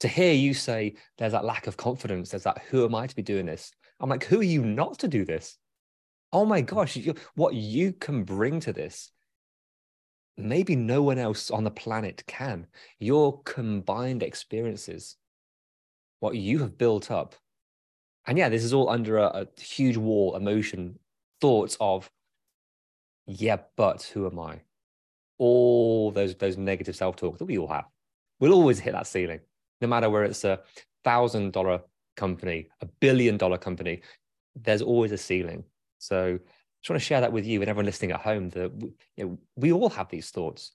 to 0.00 0.08
hear 0.08 0.32
you 0.32 0.54
say 0.54 0.94
there's 1.16 1.32
that 1.32 1.44
lack 1.44 1.66
of 1.66 1.76
confidence, 1.76 2.30
there's 2.30 2.44
that 2.44 2.62
who 2.70 2.84
am 2.84 2.94
I 2.94 3.06
to 3.06 3.16
be 3.16 3.22
doing 3.22 3.46
this? 3.46 3.72
I'm 4.00 4.10
like, 4.10 4.24
who 4.24 4.40
are 4.40 4.44
you 4.44 4.64
not 4.64 4.98
to 5.00 5.08
do 5.08 5.24
this? 5.24 5.58
Oh 6.32 6.44
my 6.44 6.60
gosh, 6.60 6.96
you, 6.96 7.14
what 7.34 7.54
you 7.54 7.92
can 7.92 8.22
bring 8.22 8.60
to 8.60 8.72
this, 8.72 9.10
maybe 10.36 10.76
no 10.76 11.02
one 11.02 11.18
else 11.18 11.50
on 11.50 11.64
the 11.64 11.70
planet 11.70 12.22
can. 12.26 12.66
Your 13.00 13.42
combined 13.42 14.22
experiences, 14.22 15.16
what 16.20 16.36
you 16.36 16.58
have 16.58 16.78
built 16.78 17.10
up. 17.10 17.34
And 18.26 18.36
yeah, 18.36 18.48
this 18.48 18.64
is 18.64 18.74
all 18.74 18.88
under 18.88 19.18
a, 19.18 19.26
a 19.26 19.60
huge 19.60 19.96
wall, 19.96 20.36
emotion, 20.36 20.98
thoughts 21.40 21.76
of, 21.80 22.10
yeah, 23.26 23.58
but 23.76 24.02
who 24.14 24.26
am 24.26 24.38
I? 24.38 24.60
All 25.38 26.10
those 26.10 26.34
those 26.34 26.56
negative 26.56 26.96
self-talk 26.96 27.38
that 27.38 27.44
we 27.44 27.58
all 27.58 27.68
have. 27.68 27.84
We'll 28.40 28.52
always 28.52 28.78
hit 28.78 28.92
that 28.92 29.06
ceiling 29.06 29.40
no 29.80 29.88
matter 29.88 30.10
where 30.10 30.24
it's 30.24 30.44
a 30.44 30.60
thousand 31.04 31.52
dollar 31.52 31.80
company, 32.16 32.68
a 32.80 32.86
billion 32.86 33.36
dollar 33.36 33.58
company, 33.58 34.02
there's 34.56 34.82
always 34.82 35.12
a 35.12 35.18
ceiling. 35.18 35.64
So 35.98 36.34
I 36.34 36.38
just 36.82 36.90
want 36.90 37.00
to 37.00 37.06
share 37.06 37.20
that 37.20 37.32
with 37.32 37.46
you 37.46 37.60
and 37.60 37.68
everyone 37.68 37.86
listening 37.86 38.12
at 38.12 38.20
home 38.20 38.50
that 38.50 38.74
we, 38.74 38.92
you 39.16 39.24
know, 39.24 39.38
we 39.56 39.72
all 39.72 39.90
have 39.90 40.08
these 40.08 40.30
thoughts. 40.30 40.72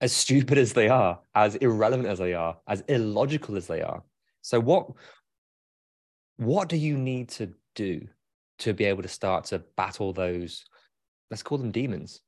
As 0.00 0.12
stupid 0.12 0.56
as 0.56 0.72
they 0.72 0.88
are, 0.88 1.20
as 1.34 1.56
irrelevant 1.56 2.08
as 2.08 2.18
they 2.18 2.32
are, 2.32 2.56
as 2.66 2.82
illogical 2.88 3.56
as 3.56 3.66
they 3.66 3.82
are. 3.82 4.02
So 4.40 4.58
what 4.58 4.86
what 6.36 6.70
do 6.70 6.76
you 6.76 6.96
need 6.96 7.28
to 7.28 7.52
do 7.74 8.08
to 8.60 8.72
be 8.72 8.84
able 8.86 9.02
to 9.02 9.08
start 9.08 9.44
to 9.46 9.58
battle 9.76 10.14
those, 10.14 10.64
let's 11.30 11.42
call 11.42 11.58
them 11.58 11.70
demons? 11.70 12.20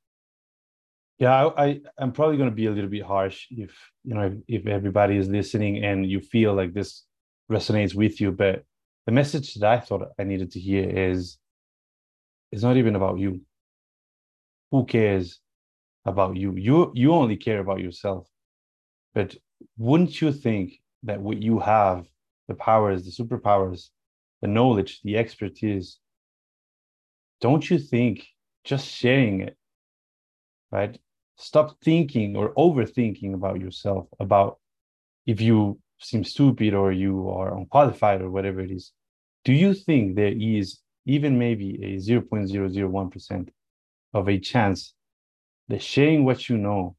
Yeah, 1.17 1.47
I, 1.47 1.65
I 1.65 1.81
am 1.99 2.11
probably 2.11 2.37
going 2.37 2.49
to 2.49 2.55
be 2.55 2.67
a 2.67 2.71
little 2.71 2.89
bit 2.89 3.03
harsh 3.03 3.47
if 3.49 3.71
you 4.03 4.13
know 4.13 4.23
if, 4.47 4.61
if 4.61 4.67
everybody 4.67 5.17
is 5.17 5.27
listening 5.27 5.83
and 5.83 6.05
you 6.09 6.19
feel 6.19 6.53
like 6.53 6.73
this 6.73 7.03
resonates 7.51 7.95
with 7.95 8.21
you. 8.21 8.31
But 8.31 8.63
the 9.05 9.11
message 9.11 9.55
that 9.55 9.69
I 9.69 9.79
thought 9.79 10.09
I 10.19 10.23
needed 10.23 10.51
to 10.51 10.59
hear 10.59 10.87
is 10.87 11.37
it's 12.51 12.63
not 12.63 12.77
even 12.77 12.95
about 12.95 13.19
you. 13.19 13.41
Who 14.71 14.85
cares 14.85 15.39
about 16.05 16.35
you? 16.37 16.53
You 16.55 16.91
you 16.93 17.13
only 17.13 17.37
care 17.37 17.59
about 17.59 17.79
yourself. 17.79 18.27
But 19.13 19.35
wouldn't 19.77 20.21
you 20.21 20.31
think 20.31 20.81
that 21.03 21.21
what 21.21 21.41
you 21.41 21.59
have, 21.59 22.07
the 22.47 22.55
powers, 22.55 23.05
the 23.05 23.11
superpowers, 23.11 23.89
the 24.41 24.47
knowledge, 24.47 25.01
the 25.03 25.17
expertise, 25.17 25.99
don't 27.41 27.69
you 27.69 27.79
think 27.79 28.27
just 28.63 28.87
sharing 28.87 29.41
it 29.41 29.57
right? 30.73 30.97
Stop 31.37 31.77
thinking 31.83 32.35
or 32.35 32.53
overthinking 32.55 33.33
about 33.33 33.61
yourself, 33.61 34.07
about 34.19 34.59
if 35.25 35.39
you 35.39 35.79
seem 35.99 36.23
stupid 36.23 36.73
or 36.73 36.91
you 36.91 37.29
are 37.29 37.55
unqualified 37.57 38.21
or 38.21 38.29
whatever 38.29 38.59
it 38.59 38.71
is. 38.71 38.91
Do 39.45 39.53
you 39.53 39.73
think 39.73 40.15
there 40.15 40.33
is 40.35 40.79
even 41.05 41.37
maybe 41.37 41.75
a 41.83 41.97
0.001% 41.97 43.49
of 44.13 44.29
a 44.29 44.39
chance 44.39 44.93
that 45.69 45.81
sharing 45.81 46.25
what 46.25 46.49
you 46.49 46.57
know 46.57 46.95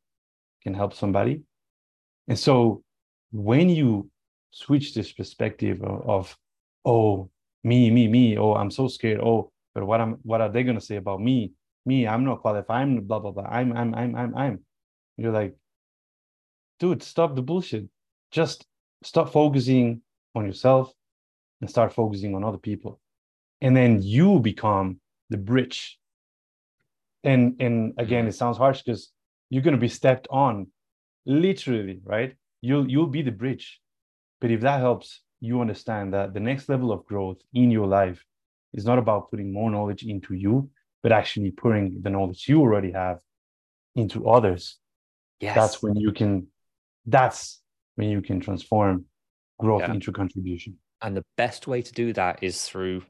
can 0.62 0.74
help 0.74 0.94
somebody? 0.94 1.42
And 2.28 2.38
so 2.38 2.82
when 3.32 3.68
you 3.68 4.10
switch 4.50 4.94
this 4.94 5.12
perspective 5.12 5.82
of, 5.82 6.08
of 6.08 6.38
oh, 6.84 7.30
me, 7.62 7.90
me, 7.90 8.08
me, 8.08 8.38
oh, 8.38 8.54
I'm 8.54 8.70
so 8.70 8.88
scared, 8.88 9.20
oh, 9.20 9.50
but 9.74 9.86
what 9.86 10.00
am 10.00 10.18
what 10.22 10.40
are 10.40 10.50
they 10.50 10.62
gonna 10.62 10.80
say 10.80 10.96
about 10.96 11.20
me? 11.20 11.52
me, 11.86 12.06
I'm 12.06 12.24
not 12.24 12.40
qualified, 12.40 12.82
I'm 12.82 13.00
blah 13.00 13.18
blah 13.18 13.30
blah. 13.30 13.44
I'm 13.44 13.76
I'm 13.76 13.94
I'm 13.94 14.16
I'm 14.16 14.36
I'm. 14.36 14.60
You're 15.16 15.32
like, 15.32 15.56
dude, 16.80 17.02
stop 17.02 17.34
the 17.34 17.42
bullshit. 17.42 17.88
Just 18.30 18.66
stop 19.02 19.32
focusing 19.32 20.02
on 20.34 20.46
yourself 20.46 20.92
and 21.60 21.70
start 21.70 21.92
focusing 21.92 22.34
on 22.34 22.44
other 22.44 22.58
people. 22.58 23.00
And 23.60 23.76
then 23.76 24.02
you 24.02 24.40
become 24.40 25.00
the 25.30 25.36
bridge. 25.36 25.98
And 27.24 27.56
and 27.60 27.94
again, 27.98 28.22
mm-hmm. 28.22 28.28
it 28.28 28.34
sounds 28.34 28.58
harsh 28.58 28.82
because 28.82 29.10
you're 29.50 29.62
gonna 29.62 29.76
be 29.78 29.88
stepped 29.88 30.28
on, 30.30 30.68
literally, 31.26 32.00
right? 32.04 32.34
You'll 32.60 32.88
you'll 32.88 33.06
be 33.06 33.22
the 33.22 33.32
bridge. 33.32 33.80
But 34.40 34.50
if 34.50 34.60
that 34.60 34.80
helps 34.80 35.22
you 35.40 35.60
understand 35.60 36.14
that 36.14 36.34
the 36.34 36.40
next 36.40 36.68
level 36.68 36.92
of 36.92 37.04
growth 37.06 37.38
in 37.52 37.70
your 37.70 37.86
life 37.86 38.24
is 38.72 38.84
not 38.84 38.98
about 38.98 39.30
putting 39.30 39.52
more 39.52 39.70
knowledge 39.70 40.02
into 40.02 40.34
you, 40.34 40.70
but 41.02 41.12
actually 41.12 41.50
putting 41.50 42.00
the 42.02 42.10
knowledge 42.10 42.46
you 42.48 42.60
already 42.60 42.92
have 42.92 43.20
into 43.96 44.28
others 44.28 44.78
yes. 45.40 45.54
that's 45.54 45.82
when 45.82 45.94
you 45.94 46.12
can 46.12 46.46
that's 47.06 47.60
when 47.94 48.08
you 48.08 48.20
can 48.20 48.40
transform 48.40 49.04
growth 49.60 49.82
yeah. 49.82 49.92
into 49.92 50.10
contribution 50.12 50.76
And 51.00 51.16
the 51.16 51.24
best 51.36 51.66
way 51.66 51.82
to 51.82 51.92
do 51.92 52.12
that 52.14 52.42
is 52.42 52.64
through 52.64 53.02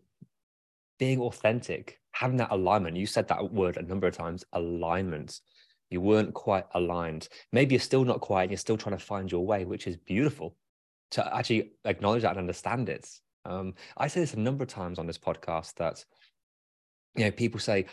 being 0.98 1.20
authentic, 1.20 2.00
having 2.14 2.36
that 2.36 2.52
alignment. 2.52 2.96
You 2.96 3.06
said 3.06 3.28
that 3.28 3.52
word 3.52 3.76
a 3.76 3.82
number 3.82 4.06
of 4.06 4.16
times 4.16 4.44
alignment. 4.52 5.40
You 5.90 6.00
weren't 6.00 6.32
quite 6.32 6.64
aligned. 6.74 7.28
Maybe 7.52 7.74
you're 7.74 7.80
still 7.80 8.04
not 8.04 8.20
quite, 8.20 8.42
and 8.42 8.50
you're 8.52 8.58
still 8.58 8.76
trying 8.76 8.96
to 8.96 9.04
find 9.04 9.30
your 9.30 9.44
way, 9.44 9.64
which 9.64 9.86
is 9.86 9.96
beautiful 9.96 10.56
to 11.10 11.36
actually 11.36 11.72
acknowledge 11.84 12.22
that 12.22 12.30
and 12.30 12.38
understand 12.38 12.88
it. 12.88 13.08
Um, 13.44 13.74
I 13.96 14.08
say 14.08 14.20
this 14.20 14.34
a 14.34 14.38
number 14.38 14.62
of 14.62 14.70
times 14.70 14.98
on 14.98 15.06
this 15.06 15.18
podcast 15.18 15.74
that, 15.74 16.04
you 17.16 17.24
know, 17.24 17.30
people 17.30 17.60
say, 17.60 17.86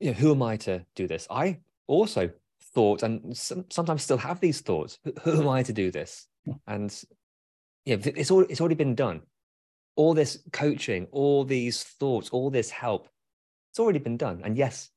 you 0.00 0.08
know, 0.08 0.16
who 0.16 0.30
am 0.30 0.42
I 0.42 0.56
to 0.58 0.84
do 0.94 1.06
this? 1.06 1.26
I 1.28 1.58
also 1.86 2.30
thought, 2.72 3.02
and 3.02 3.36
some, 3.36 3.64
sometimes 3.68 4.02
still 4.02 4.16
have 4.16 4.40
these 4.40 4.60
thoughts, 4.60 4.98
who 5.22 5.40
am 5.42 5.48
I 5.48 5.62
to 5.64 5.72
do 5.72 5.90
this? 5.90 6.26
And 6.66 7.04
yeah, 7.84 7.96
it's 8.02 8.30
all, 8.30 8.42
it's 8.42 8.60
already 8.60 8.74
been 8.76 8.94
done. 8.94 9.22
All 9.96 10.14
this 10.14 10.38
coaching, 10.52 11.08
all 11.10 11.44
these 11.44 11.82
thoughts, 11.82 12.30
all 12.30 12.50
this 12.50 12.70
help, 12.70 13.08
it's 13.76 13.80
already 13.82 13.98
been 13.98 14.16
done. 14.16 14.40
And 14.42 14.56
yes, 14.56 14.88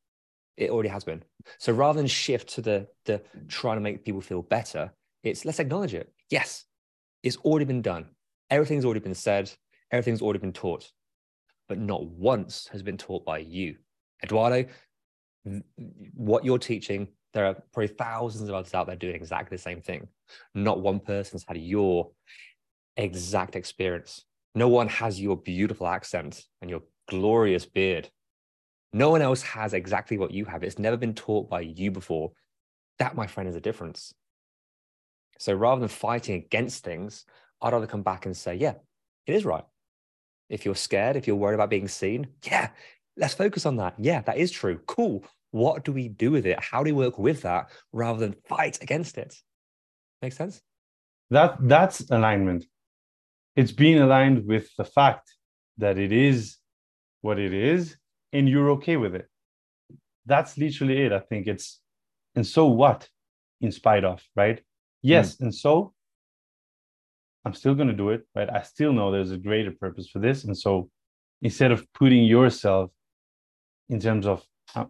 it 0.55 0.69
already 0.69 0.87
has 0.87 1.03
been. 1.03 1.21
So 1.57 1.73
rather 1.73 1.97
than 1.97 2.07
shift 2.07 2.47
to 2.55 2.61
the 2.61 2.87
the 3.03 3.21
trying 3.49 3.75
to 3.75 3.81
make 3.81 4.05
people 4.05 4.21
feel 4.21 4.41
better, 4.41 4.93
it's 5.21 5.43
let's 5.43 5.59
acknowledge 5.59 5.93
it. 5.93 6.13
Yes, 6.29 6.63
it's 7.21 7.35
already 7.43 7.65
been 7.65 7.81
done. 7.81 8.05
Everything's 8.49 8.85
already 8.85 9.01
been 9.01 9.13
said. 9.13 9.51
Everything's 9.91 10.21
already 10.21 10.39
been 10.39 10.53
taught, 10.53 10.89
but 11.67 11.77
not 11.77 12.05
once 12.05 12.69
has 12.71 12.81
been 12.81 12.95
taught 12.95 13.25
by 13.25 13.39
you, 13.39 13.75
Eduardo. 14.23 14.63
What 16.13 16.45
you're 16.45 16.57
teaching, 16.57 17.09
there 17.33 17.47
are 17.47 17.55
probably 17.73 17.87
thousands 17.87 18.47
of 18.47 18.55
others 18.55 18.73
out 18.73 18.87
there 18.87 18.95
doing 18.95 19.15
exactly 19.15 19.57
the 19.57 19.61
same 19.61 19.81
thing. 19.81 20.07
Not 20.55 20.79
one 20.79 21.01
person's 21.01 21.43
had 21.45 21.57
your 21.57 22.11
exact 22.95 23.57
experience. 23.57 24.23
No 24.55 24.69
one 24.69 24.87
has 24.87 25.19
your 25.19 25.35
beautiful 25.35 25.85
accent 25.85 26.45
and 26.61 26.69
your 26.69 26.83
glorious 27.09 27.65
beard. 27.65 28.09
No 28.91 29.09
one 29.09 29.21
else 29.21 29.41
has 29.43 29.73
exactly 29.73 30.17
what 30.17 30.31
you 30.31 30.45
have. 30.45 30.63
It's 30.63 30.79
never 30.79 30.97
been 30.97 31.13
taught 31.13 31.49
by 31.49 31.61
you 31.61 31.91
before. 31.91 32.31
That, 32.97 33.15
my 33.15 33.27
friend, 33.27 33.47
is 33.47 33.55
a 33.55 33.61
difference. 33.61 34.13
So 35.37 35.53
rather 35.53 35.79
than 35.79 35.89
fighting 35.89 36.35
against 36.35 36.83
things, 36.83 37.25
I'd 37.61 37.73
rather 37.73 37.87
come 37.87 38.03
back 38.03 38.25
and 38.25 38.35
say, 38.35 38.55
yeah, 38.55 38.73
it 39.25 39.35
is 39.35 39.45
right. 39.45 39.63
If 40.49 40.65
you're 40.65 40.75
scared, 40.75 41.15
if 41.15 41.27
you're 41.27 41.35
worried 41.35 41.55
about 41.55 41.69
being 41.69 41.87
seen, 41.87 42.27
yeah, 42.43 42.69
let's 43.15 43.35
focus 43.35 43.65
on 43.65 43.77
that. 43.77 43.95
Yeah, 43.99 44.21
that 44.21 44.37
is 44.37 44.51
true. 44.51 44.79
Cool. 44.87 45.23
What 45.51 45.85
do 45.85 45.91
we 45.91 46.09
do 46.09 46.31
with 46.31 46.45
it? 46.45 46.59
How 46.59 46.83
do 46.83 46.93
we 46.93 47.03
work 47.03 47.17
with 47.19 47.43
that 47.43 47.69
rather 47.93 48.19
than 48.19 48.35
fight 48.47 48.81
against 48.81 49.17
it? 49.17 49.35
Make 50.21 50.33
sense? 50.33 50.61
That 51.29 51.57
that's 51.61 52.01
alignment. 52.09 52.65
It's 53.55 53.71
being 53.71 53.99
aligned 53.99 54.45
with 54.45 54.69
the 54.77 54.85
fact 54.85 55.31
that 55.77 55.97
it 55.97 56.11
is 56.11 56.57
what 57.21 57.39
it 57.39 57.53
is 57.53 57.95
and 58.33 58.47
you're 58.47 58.71
okay 58.71 58.97
with 58.97 59.15
it. 59.15 59.27
That's 60.25 60.57
literally 60.57 61.01
it. 61.03 61.11
I 61.11 61.19
think 61.19 61.47
it's 61.47 61.79
and 62.35 62.45
so 62.45 62.67
what 62.67 63.09
in 63.61 63.71
spite 63.71 64.03
of, 64.03 64.23
right? 64.35 64.61
Yes, 65.01 65.35
mm. 65.35 65.41
and 65.41 65.55
so 65.55 65.93
I'm 67.45 67.53
still 67.53 67.75
going 67.75 67.87
to 67.87 67.93
do 67.93 68.09
it, 68.09 68.27
right? 68.35 68.49
I 68.49 68.61
still 68.61 68.93
know 68.93 69.11
there's 69.11 69.31
a 69.31 69.37
greater 69.37 69.71
purpose 69.71 70.09
for 70.09 70.19
this. 70.19 70.43
And 70.43 70.57
so 70.57 70.89
instead 71.41 71.71
of 71.71 71.85
putting 71.93 72.23
yourself 72.23 72.91
in 73.89 73.99
terms 73.99 74.27
of, 74.27 74.43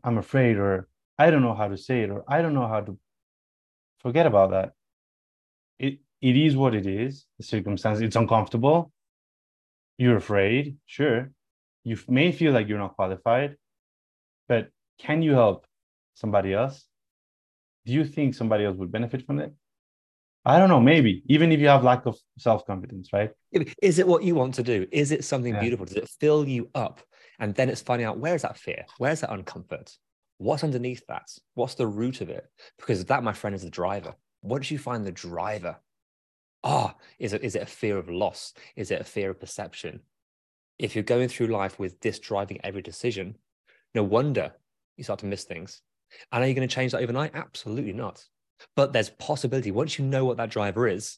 I'm 0.04 0.18
afraid, 0.18 0.58
or 0.58 0.88
I 1.18 1.32
don't 1.32 1.42
know 1.42 1.54
how 1.54 1.68
to 1.68 1.78
say 1.78 2.02
it, 2.02 2.10
or 2.10 2.24
I 2.28 2.42
don't 2.42 2.54
know 2.54 2.68
how 2.68 2.82
to 2.82 2.98
forget 4.00 4.26
about 4.26 4.52
that. 4.52 4.74
It, 5.78 6.00
it 6.22 6.36
is 6.36 6.56
what 6.58 6.76
it 6.76 6.86
is, 6.86 7.26
the 7.38 7.46
circumstance. 7.46 8.02
It's 8.02 8.16
uncomfortable. 8.16 8.92
You're 9.98 10.18
afraid, 10.18 10.78
sure. 10.86 11.32
You 11.84 11.98
may 12.08 12.32
feel 12.32 12.52
like 12.52 12.68
you're 12.68 12.78
not 12.78 12.96
qualified, 12.96 13.56
but 14.48 14.70
can 15.00 15.22
you 15.22 15.34
help 15.34 15.66
somebody 16.14 16.54
else? 16.54 16.86
Do 17.86 17.94
you 17.94 18.06
think 18.06 18.36
somebody 18.36 18.66
else 18.66 18.78
would 18.78 18.92
benefit 18.92 19.26
from 19.26 19.40
it? 19.40 19.54
I 20.46 20.58
don't 20.58 20.70
know, 20.70 20.80
maybe 20.80 21.24
even 21.28 21.52
if 21.52 21.60
you 21.60 21.68
have 21.68 21.84
lack 21.84 22.06
of 22.06 22.18
self 22.38 22.66
confidence, 22.66 23.10
right? 23.12 23.32
Is 23.82 24.00
it 24.00 24.08
what 24.08 24.24
you 24.24 24.36
want 24.36 24.56
to 24.56 24.64
do? 24.64 24.88
Is 24.92 25.12
it 25.12 25.24
something 25.26 25.54
yeah. 25.54 25.60
beautiful? 25.60 25.86
Does 25.86 25.98
it 25.98 26.10
fill 26.20 26.48
you 26.48 26.70
up? 26.74 27.02
And 27.40 27.56
then 27.56 27.70
it's 27.70 27.82
finding 27.82 28.08
out 28.08 28.18
where's 28.18 28.42
that 28.42 28.58
fear? 28.58 28.86
Where's 28.98 29.22
that 29.22 29.30
uncomfort? 29.30 29.96
What's 30.38 30.64
underneath 30.64 31.06
that? 31.08 31.28
What's 31.56 31.76
the 31.76 31.88
root 31.88 32.22
of 32.22 32.30
it? 32.30 32.46
Because 32.78 33.04
that, 33.06 33.24
my 33.24 33.34
friend, 33.34 33.56
is 33.56 33.64
the 33.64 33.70
driver. 33.70 34.16
Once 34.42 34.72
you 34.72 34.78
find 34.78 35.06
the 35.06 35.12
driver, 35.12 35.78
ah, 36.64 36.94
oh, 36.96 37.02
is 37.20 37.34
it 37.34 37.44
is 37.44 37.56
it 37.56 37.64
a 37.64 37.68
fear 37.68 37.98
of 37.98 38.10
loss? 38.10 38.54
Is 38.76 38.92
it 38.92 39.02
a 39.02 39.06
fear 39.06 39.32
of 39.32 39.40
perception? 39.40 40.02
If 40.80 40.96
you're 40.96 41.04
going 41.04 41.28
through 41.28 41.48
life 41.48 41.78
with 41.78 42.00
this 42.00 42.20
driving 42.20 42.60
every 42.64 42.82
decision, 42.82 43.36
no 43.94 44.04
wonder 44.04 44.54
you 44.98 45.04
start 45.04 45.20
to 45.20 45.26
miss 45.26 45.44
things. 45.44 45.82
And 46.32 46.44
are 46.44 46.48
you 46.48 46.54
going 46.54 46.68
to 46.68 46.74
change 46.74 46.94
that 46.94 47.02
overnight? 47.02 47.36
Absolutely 47.36 47.94
not. 47.94 48.26
But 48.76 48.94
there's 48.94 49.10
possibility 49.12 49.72
once 49.72 50.00
you 50.00 50.06
know 50.06 50.26
what 50.26 50.38
that 50.38 50.50
driver 50.50 50.88
is, 50.88 51.18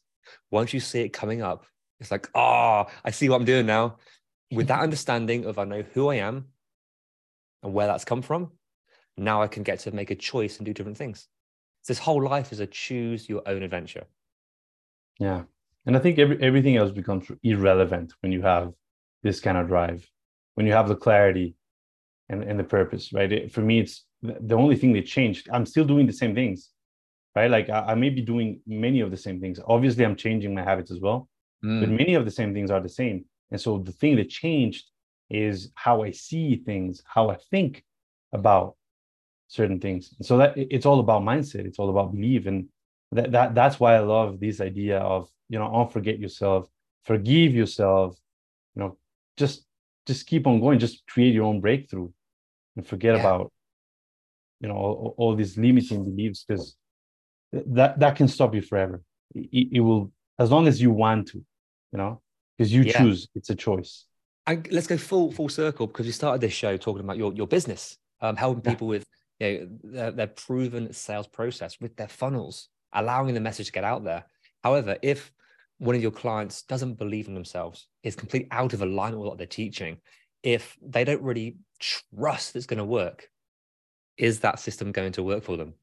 once 0.50 0.74
you 0.74 0.80
see 0.80 1.02
it 1.02 1.10
coming 1.10 1.42
up, 1.42 1.66
it's 2.00 2.12
like, 2.12 2.30
oh, 2.36 2.86
I 3.06 3.12
see 3.12 3.30
what 3.30 3.36
I'm 3.36 3.46
doing 3.46 3.66
now. 3.66 3.98
With 4.52 4.68
that 4.68 4.80
understanding 4.82 5.46
of 5.46 5.60
I 5.60 5.64
know 5.64 5.84
who 5.94 6.10
I 6.10 6.16
am 6.16 6.48
and 7.64 7.74
where 7.74 7.88
that's 7.88 8.06
come 8.06 8.22
from, 8.22 8.52
now 9.18 9.42
I 9.42 9.48
can 9.48 9.64
get 9.64 9.80
to 9.80 9.92
make 9.92 10.12
a 10.12 10.16
choice 10.16 10.58
and 10.58 10.66
do 10.66 10.74
different 10.74 10.98
things. 10.98 11.28
This 11.88 12.00
whole 12.00 12.24
life 12.24 12.52
is 12.52 12.60
a 12.60 12.68
choose 12.68 13.30
your 13.30 13.42
own 13.48 13.64
adventure. 13.64 14.06
Yeah. 15.20 15.44
And 15.86 15.96
I 15.96 16.00
think 16.00 16.20
every, 16.20 16.42
everything 16.42 16.78
else 16.78 16.92
becomes 16.92 17.32
irrelevant 17.44 18.14
when 18.22 18.32
you 18.32 18.42
have 18.42 18.74
this 19.24 19.40
kind 19.40 19.58
of 19.58 19.68
drive, 19.68 20.08
when 20.56 20.66
you 20.66 20.74
have 20.74 20.88
the 20.88 20.96
clarity 20.96 21.56
and, 22.30 22.44
and 22.44 22.60
the 22.60 22.64
purpose, 22.64 23.14
right? 23.14 23.32
It, 23.32 23.52
for 23.52 23.62
me, 23.62 23.80
it's 23.80 24.06
the 24.22 24.56
only 24.56 24.76
thing 24.76 24.94
that 24.94 25.06
changed. 25.06 25.50
I'm 25.52 25.66
still 25.66 25.86
doing 25.86 26.08
the 26.08 26.14
same 26.14 26.36
things 26.36 26.70
right? 27.36 27.50
Like 27.50 27.70
I, 27.70 27.80
I, 27.80 27.96
may 27.96 28.10
be 28.10 28.22
doing 28.22 28.60
many 28.68 29.00
of 29.02 29.12
the 29.12 29.18
same 29.18 29.40
things. 29.40 29.60
Obviously, 29.66 30.04
I'm 30.04 30.16
changing 30.16 30.54
my 30.54 30.64
habits 30.64 30.92
as 30.92 31.00
well, 31.00 31.30
mm. 31.64 31.80
but 31.80 31.90
many 31.90 32.16
of 32.16 32.26
the 32.26 32.32
same 32.32 32.54
things 32.54 32.72
are 32.72 32.82
the 32.82 32.90
same. 32.90 33.26
And 33.52 33.60
so 33.60 33.80
the 33.80 33.92
thing 33.92 34.16
that 34.18 34.30
changed 34.30 34.86
is 35.30 35.72
how 35.76 36.04
I 36.04 36.12
see 36.12 36.58
things, 36.58 37.02
how 37.06 37.30
I 37.30 37.38
think 37.50 37.84
about 38.34 38.76
certain 39.48 39.80
things. 39.80 40.14
And 40.18 40.26
so 40.26 40.38
that 40.38 40.54
it's 40.56 40.86
all 40.86 41.00
about 41.00 41.22
mindset. 41.22 41.66
It's 41.66 41.80
all 41.80 41.90
about 41.90 42.14
belief, 42.14 42.46
and 42.48 42.68
that, 43.12 43.32
that 43.32 43.56
that's 43.56 43.80
why 43.80 43.96
I 43.96 44.00
love 44.00 44.40
this 44.40 44.62
idea 44.62 45.00
of 45.00 45.30
you 45.50 45.60
know, 45.60 45.70
don't 45.70 45.92
forget 45.92 46.20
yourself, 46.20 46.70
forgive 47.04 47.54
yourself, 47.54 48.18
you 48.76 48.84
know, 48.84 48.98
just 49.38 49.66
just 50.08 50.26
keep 50.26 50.48
on 50.48 50.60
going, 50.60 50.80
just 50.80 51.04
create 51.08 51.34
your 51.34 51.46
own 51.46 51.62
breakthrough, 51.62 52.10
and 52.76 52.86
forget 52.86 53.16
yeah. 53.16 53.22
about 53.22 53.54
you 54.60 54.68
know 54.68 54.76
all, 54.76 55.14
all 55.18 55.36
these 55.36 55.58
limiting 55.58 56.04
beliefs 56.04 56.46
because 56.48 56.76
that 57.52 58.00
that 58.00 58.16
can 58.16 58.28
stop 58.28 58.56
you 58.56 58.62
forever. 58.62 59.02
It, 59.36 59.70
it 59.74 59.80
will 59.80 60.12
as 60.40 60.52
long 60.52 60.68
as 60.68 60.82
you 60.82 60.92
want 60.92 61.28
to, 61.30 61.38
you 61.38 61.98
know, 61.98 62.22
because 62.58 62.74
you 62.74 62.84
yeah. 62.84 62.98
choose. 62.98 63.28
It's 63.36 63.50
a 63.50 63.56
choice. 63.56 64.06
And 64.48 64.68
let's 64.72 64.88
go 64.88 64.98
full 64.98 65.32
full 65.32 65.50
circle 65.50 65.88
because 65.88 66.06
we 66.06 66.12
started 66.12 66.42
this 66.42 66.54
show 66.54 66.78
talking 66.78 67.04
about 67.04 67.18
your 67.18 67.34
your 67.34 67.48
business, 67.48 67.98
um, 68.22 68.36
helping 68.36 68.64
people 68.64 68.88
with 68.88 69.06
you 69.40 69.48
know, 69.48 69.68
their, 69.84 70.12
their 70.12 70.28
proven 70.28 70.94
sales 70.94 71.28
process 71.28 71.80
with 71.80 71.96
their 71.96 72.08
funnels, 72.08 72.70
allowing 72.94 73.34
the 73.34 73.40
message 73.40 73.68
to 73.68 73.72
get 73.72 73.84
out 73.84 74.04
there. 74.04 74.26
However, 74.64 74.98
if 75.02 75.32
one 75.82 75.96
of 75.96 76.02
your 76.02 76.12
clients 76.12 76.62
doesn't 76.62 77.00
believe 77.00 77.28
in 77.28 77.34
themselves, 77.34 77.88
is 78.04 78.16
completely 78.16 78.48
out 78.52 78.74
of 78.74 78.84
alignment 78.84 79.20
with 79.20 79.30
what 79.30 79.40
they're 79.40 79.48
teaching, 79.48 79.98
if 80.44 80.78
they 80.80 81.04
don't 81.04 81.24
really 81.24 81.58
trust 81.80 82.56
it's 82.56 82.68
going 82.68 82.78
to 82.78 82.86
work, 82.86 83.28
is 84.16 84.42
that 84.42 84.60
system 84.60 84.92
going 84.92 85.12
to 85.14 85.24
work 85.24 85.44
for 85.44 85.58
them? 85.58 85.74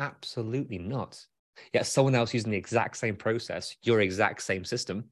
Absolutely 0.00 0.78
not. 0.78 1.24
Yet 1.72 1.86
someone 1.86 2.16
else 2.16 2.34
using 2.34 2.50
the 2.50 2.58
exact 2.58 2.96
same 2.96 3.14
process, 3.14 3.76
your 3.84 4.00
exact 4.00 4.42
same 4.42 4.64
system, 4.64 5.04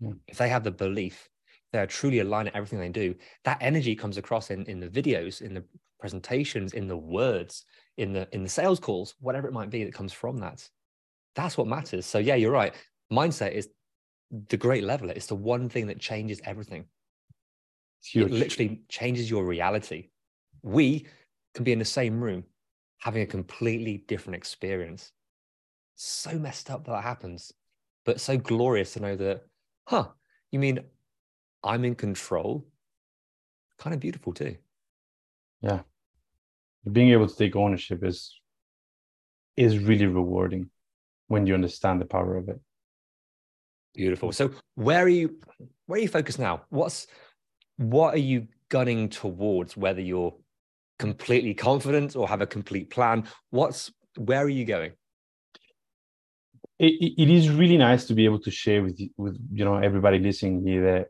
yeah. 0.00 0.10
if 0.28 0.36
they 0.36 0.50
have 0.50 0.62
the 0.62 0.70
belief, 0.70 1.30
they're 1.72 1.86
truly 1.86 2.18
aligned 2.18 2.48
at 2.48 2.56
everything 2.56 2.78
they 2.78 2.90
do, 2.90 3.14
that 3.44 3.56
energy 3.62 3.96
comes 3.96 4.18
across 4.18 4.50
in, 4.50 4.66
in 4.66 4.80
the 4.80 4.88
videos, 4.88 5.40
in 5.40 5.54
the 5.54 5.64
presentations, 5.98 6.74
in 6.74 6.88
the 6.88 6.96
words, 6.96 7.64
in 7.96 8.12
the 8.12 8.28
in 8.32 8.42
the 8.42 8.50
sales 8.50 8.80
calls, 8.80 9.14
whatever 9.18 9.48
it 9.48 9.54
might 9.54 9.70
be 9.70 9.82
that 9.84 9.94
comes 9.94 10.12
from 10.12 10.36
that. 10.40 10.68
That's 11.34 11.56
what 11.56 11.66
matters. 11.66 12.04
So 12.04 12.18
yeah, 12.18 12.34
you're 12.34 12.50
right. 12.50 12.74
Mindset 13.12 13.52
is 13.52 13.68
the 14.48 14.56
great 14.56 14.84
leveler. 14.84 15.12
It's 15.14 15.26
the 15.26 15.34
one 15.34 15.68
thing 15.68 15.86
that 15.86 16.00
changes 16.00 16.40
everything. 16.44 16.86
It 18.14 18.30
literally 18.30 18.82
changes 18.88 19.30
your 19.30 19.44
reality. 19.44 20.10
We 20.62 21.06
can 21.54 21.64
be 21.64 21.72
in 21.72 21.78
the 21.78 21.84
same 21.84 22.20
room 22.20 22.44
having 22.98 23.22
a 23.22 23.26
completely 23.26 24.04
different 24.08 24.36
experience. 24.36 25.12
So 25.96 26.38
messed 26.38 26.70
up 26.70 26.84
that, 26.84 26.92
that 26.92 27.02
happens, 27.02 27.52
but 28.04 28.20
so 28.20 28.36
glorious 28.36 28.92
to 28.94 29.00
know 29.00 29.16
that, 29.16 29.42
huh, 29.86 30.08
you 30.50 30.58
mean 30.58 30.80
I'm 31.64 31.84
in 31.84 31.94
control? 31.94 32.66
Kind 33.78 33.94
of 33.94 34.00
beautiful 34.00 34.32
too. 34.32 34.56
Yeah. 35.62 35.80
Being 36.90 37.10
able 37.10 37.28
to 37.28 37.36
take 37.36 37.56
ownership 37.56 38.04
is 38.04 38.40
is 39.56 39.78
really 39.78 40.06
rewarding 40.06 40.70
when 41.28 41.46
you 41.46 41.54
understand 41.54 42.00
the 42.00 42.04
power 42.04 42.36
of 42.36 42.48
it. 42.48 42.60
Beautiful. 43.96 44.28
Mm. 44.28 44.34
So 44.34 44.50
where 44.74 45.02
are 45.02 45.08
you 45.08 45.36
where 45.86 45.98
are 45.98 46.02
you 46.02 46.08
focused 46.08 46.38
now? 46.38 46.62
What's 46.68 47.06
what 47.78 48.14
are 48.14 48.18
you 48.18 48.46
gunning 48.68 49.08
towards, 49.08 49.76
whether 49.76 50.00
you're 50.00 50.34
completely 50.98 51.54
confident 51.54 52.16
or 52.16 52.28
have 52.28 52.42
a 52.42 52.46
complete 52.46 52.90
plan? 52.90 53.24
What's 53.50 53.90
where 54.16 54.42
are 54.42 54.48
you 54.48 54.64
going? 54.64 54.92
It, 56.78 57.14
it 57.16 57.30
is 57.30 57.48
really 57.48 57.78
nice 57.78 58.04
to 58.06 58.14
be 58.14 58.26
able 58.26 58.40
to 58.40 58.50
share 58.50 58.82
with 58.82 59.00
with 59.16 59.38
you 59.50 59.64
know 59.64 59.76
everybody 59.76 60.18
listening 60.18 60.66
here 60.66 60.82
that 60.84 61.06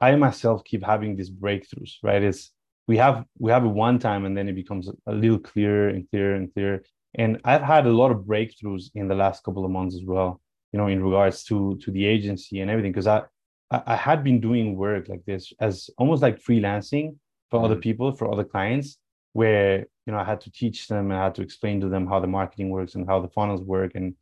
I 0.00 0.14
myself 0.16 0.62
keep 0.64 0.84
having 0.84 1.16
these 1.16 1.30
breakthroughs, 1.30 1.94
right? 2.02 2.22
It's 2.22 2.52
we 2.86 2.98
have 2.98 3.24
we 3.38 3.50
have 3.50 3.64
it 3.64 3.68
one 3.68 3.98
time 3.98 4.26
and 4.26 4.36
then 4.36 4.48
it 4.48 4.54
becomes 4.54 4.90
a 5.06 5.12
little 5.12 5.38
clearer 5.38 5.88
and 5.88 6.08
clearer 6.10 6.34
and 6.34 6.52
clearer. 6.52 6.82
And 7.14 7.40
I've 7.44 7.62
had 7.62 7.86
a 7.86 7.92
lot 7.92 8.10
of 8.10 8.18
breakthroughs 8.18 8.90
in 8.94 9.08
the 9.08 9.14
last 9.14 9.42
couple 9.42 9.64
of 9.64 9.70
months 9.70 9.96
as 9.96 10.04
well, 10.04 10.42
you 10.76 10.82
know, 10.82 10.88
in 10.88 11.02
regards 11.02 11.42
to 11.44 11.78
to 11.82 11.90
the 11.90 12.04
agency 12.04 12.60
and 12.60 12.70
everything. 12.70 12.92
Because 12.92 13.06
I 13.06 13.22
I 13.70 13.96
had 13.96 14.22
been 14.22 14.40
doing 14.40 14.76
work 14.76 15.08
like 15.08 15.24
this 15.24 15.52
as 15.58 15.88
almost 15.96 16.20
like 16.20 16.38
freelancing 16.38 17.16
for 17.50 17.64
other 17.64 17.76
people, 17.76 18.12
for 18.12 18.30
other 18.30 18.44
clients, 18.44 18.98
where 19.32 19.86
you 20.04 20.12
know 20.12 20.18
I 20.18 20.24
had 20.24 20.42
to 20.42 20.50
teach 20.50 20.86
them 20.86 21.10
and 21.10 21.18
I 21.18 21.24
had 21.24 21.34
to 21.36 21.42
explain 21.42 21.80
to 21.80 21.88
them 21.88 22.06
how 22.06 22.20
the 22.20 22.26
marketing 22.26 22.68
works 22.68 22.94
and 22.94 23.06
how 23.06 23.18
the 23.20 23.32
funnels 23.36 23.62
work. 23.62 23.92
And 23.94 24.14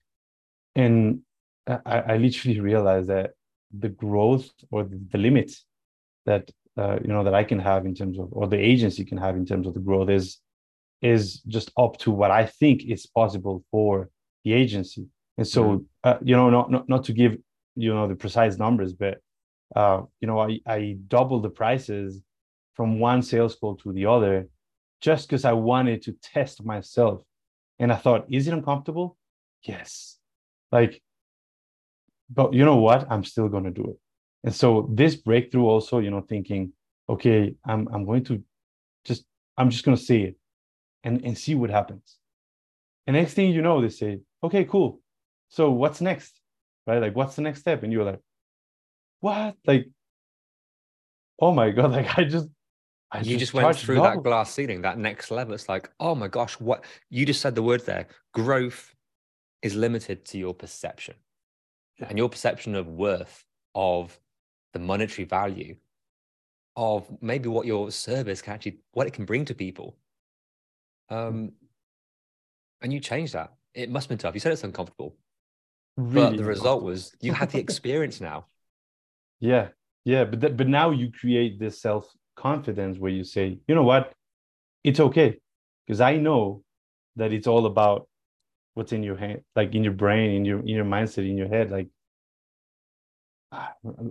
and 0.77 1.23
I, 1.67 1.99
I 2.13 2.17
literally 2.19 2.61
realized 2.61 3.09
that 3.09 3.33
the 3.77 3.89
growth 3.89 4.49
or 4.71 4.85
the, 4.85 5.01
the 5.11 5.19
limit 5.19 5.51
that 6.25 6.49
uh, 6.77 6.99
you 7.03 7.09
know 7.09 7.25
that 7.25 7.35
I 7.35 7.43
can 7.43 7.59
have 7.59 7.85
in 7.85 7.97
terms 7.97 8.17
of 8.21 8.29
or 8.31 8.47
the 8.47 8.65
agency 8.73 9.05
can 9.05 9.19
have 9.19 9.35
in 9.35 9.45
terms 9.45 9.67
of 9.67 9.75
the 9.75 9.87
growth 9.89 10.09
is 10.09 10.39
is 11.03 11.41
just 11.57 11.73
up 11.77 11.99
to 12.05 12.13
what 12.13 12.31
I 12.31 12.47
think 12.47 12.85
is 12.85 13.07
possible 13.07 13.65
for 13.73 14.11
the 14.45 14.53
agency. 14.53 15.09
And 15.39 15.47
so 15.47 15.63
mm-hmm. 15.65 15.85
uh, 16.05 16.19
you 16.23 16.37
know 16.37 16.51
not, 16.51 16.71
not 16.71 16.89
not 16.89 17.05
to 17.05 17.13
give 17.13 17.37
you 17.75 17.93
know 17.95 18.07
the 18.09 18.15
precise 18.15 18.57
numbers, 18.59 18.93
but 18.93 19.21
uh, 19.75 20.03
you 20.21 20.29
know 20.29 20.41
I 20.41 20.61
I 20.67 20.97
doubled 21.09 21.43
the 21.43 21.51
prices 21.51 22.23
from 22.75 22.99
one 22.99 23.23
sales 23.23 23.55
call 23.55 23.77
to 23.77 23.93
the 23.93 24.07
other 24.07 24.49
just 25.01 25.29
because 25.29 25.45
I 25.45 25.53
wanted 25.53 26.03
to 26.03 26.13
test 26.23 26.65
myself. 26.65 27.23
And 27.79 27.93
I 27.93 27.97
thought, 27.97 28.27
is 28.31 28.47
it 28.47 28.55
uncomfortable? 28.55 29.17
Yes. 29.63 30.19
Like 30.71 31.03
but 32.31 32.53
you 32.55 32.65
know 32.65 32.77
what? 32.77 33.11
I'm 33.11 33.25
still 33.25 33.49
going 33.49 33.65
to 33.65 33.71
do 33.71 33.85
it. 33.85 33.99
And 34.45 34.55
so 34.55 34.89
this 34.93 35.15
breakthrough 35.15 35.65
also, 35.65 35.99
you 35.99 36.11
know, 36.11 36.21
thinking, 36.21 36.73
okay, 37.09 37.55
I'm 37.65 37.89
I'm 37.93 38.05
going 38.05 38.25
to 38.25 38.43
just 39.05 39.25
I'm 39.57 39.71
just 39.71 39.85
going 39.85 39.97
to 39.97 40.03
say 40.03 40.23
it 40.23 40.37
and 41.03 41.25
and 41.25 41.37
see 41.37 41.55
what 41.55 41.71
happens. 41.71 42.19
And 43.07 43.17
next 43.17 43.35
thing 43.35 43.53
you 43.53 43.63
know, 43.63 43.81
they 43.81 43.91
say, 43.91 44.21
okay, 44.43 44.65
cool. 44.65 45.01
So 45.49 45.71
what's 45.71 46.01
next? 46.01 46.41
Right? 46.87 47.01
Like, 47.01 47.17
what's 47.17 47.37
the 47.37 47.43
next 47.43 47.61
step? 47.61 47.83
And 47.83 47.93
you're 47.93 48.05
like, 48.05 48.21
what? 49.21 49.57
Like, 49.67 49.89
oh 51.41 51.53
my 51.53 51.71
god! 51.71 51.91
Like, 51.93 52.19
I 52.19 52.25
just 52.25 52.49
I 53.11 53.19
you 53.19 53.39
just, 53.39 53.53
just 53.53 53.55
went 53.55 53.77
through 53.77 53.97
double. 53.97 54.11
that 54.11 54.23
glass 54.23 54.53
ceiling, 54.53 54.83
that 54.83 54.99
next 54.99 55.31
level. 55.31 55.55
It's 55.55 55.69
like, 55.69 55.91
oh 56.01 56.15
my 56.15 56.29
gosh, 56.29 56.55
what 56.55 56.85
you 57.11 57.25
just 57.25 57.41
said 57.41 57.55
the 57.55 57.63
word 57.63 57.87
there. 57.87 58.09
Growth 58.33 58.95
is 59.63 59.75
limited 59.75 60.25
to 60.27 60.39
your 60.39 60.53
perception 60.53 61.15
yeah. 61.99 62.07
and 62.09 62.19
your 62.19 62.29
perception 62.29 62.75
of 62.75 62.87
worth 62.87 63.45
of 63.75 64.19
the 64.73 64.79
monetary 64.79 65.27
value 65.27 65.77
of 66.77 67.07
maybe 67.21 67.49
what 67.49 67.67
your 67.67 67.91
service 67.91 68.43
can 68.43 68.55
actually 68.55 68.79
what 68.93 69.07
it 69.07 69.13
can 69.13 69.25
bring 69.25 69.45
to 69.45 69.55
people 69.55 69.97
um 71.11 71.53
and 72.83 72.93
you 72.93 72.99
changed 72.99 73.33
that 73.33 73.53
it 73.75 73.91
must 73.91 74.05
have 74.05 74.09
been 74.09 74.19
tough 74.19 74.35
you 74.35 74.41
said 74.41 74.53
it's 74.53 74.65
uncomfortable 74.65 75.17
really 75.97 76.31
but 76.31 76.37
the 76.37 76.45
result 76.45 76.83
was 76.83 77.13
you 77.21 77.33
had 77.33 77.51
the 77.51 77.59
experience 77.67 78.21
now 78.21 78.47
yeah 79.41 79.69
yeah 80.05 80.25
but 80.25 80.57
but 80.57 80.69
now 80.69 80.91
you 80.91 81.11
create 81.11 81.59
this 81.59 81.81
self 81.81 82.11
confidence 82.37 82.99
where 82.99 83.13
you 83.13 83.25
say 83.25 83.59
you 83.69 83.75
know 83.75 83.85
what 83.85 84.13
it's 84.83 85.01
okay 85.01 85.39
because 85.87 86.01
i 86.01 86.17
know 86.17 86.63
that 87.17 87.33
it's 87.33 87.47
all 87.47 87.67
about 87.67 88.09
what's 88.75 88.93
in 88.93 89.03
your 89.03 89.17
head 89.17 89.43
like 89.55 89.75
in 89.75 89.85
your 89.85 89.93
brain 89.93 90.33
in 90.33 90.45
your 90.45 90.61
in 90.61 90.69
your 90.69 90.85
mindset 90.85 91.29
in 91.29 91.39
your 91.39 91.49
head 91.49 91.71
like 91.71 91.89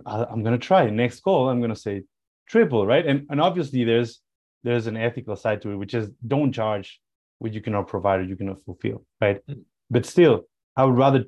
I'm 0.06 0.42
going 0.42 0.58
to 0.58 0.58
try 0.58 0.88
next 0.90 1.20
call. 1.20 1.48
I'm 1.48 1.60
going 1.60 1.74
to 1.74 1.80
say 1.80 2.02
triple, 2.48 2.86
right? 2.86 3.06
And 3.06 3.26
and 3.30 3.40
obviously 3.40 3.84
there's 3.84 4.20
there's 4.62 4.86
an 4.86 4.96
ethical 4.96 5.36
side 5.36 5.62
to 5.62 5.70
it, 5.70 5.76
which 5.76 5.94
is 5.94 6.10
don't 6.26 6.52
charge 6.52 7.00
what 7.38 7.52
you 7.52 7.60
cannot 7.60 7.88
provide 7.88 8.20
or 8.20 8.24
you 8.24 8.36
cannot 8.36 8.64
fulfill, 8.64 9.04
right? 9.20 9.46
Mm-hmm. 9.46 9.60
But 9.90 10.06
still, 10.06 10.46
I 10.76 10.84
would 10.84 10.96
rather 10.96 11.24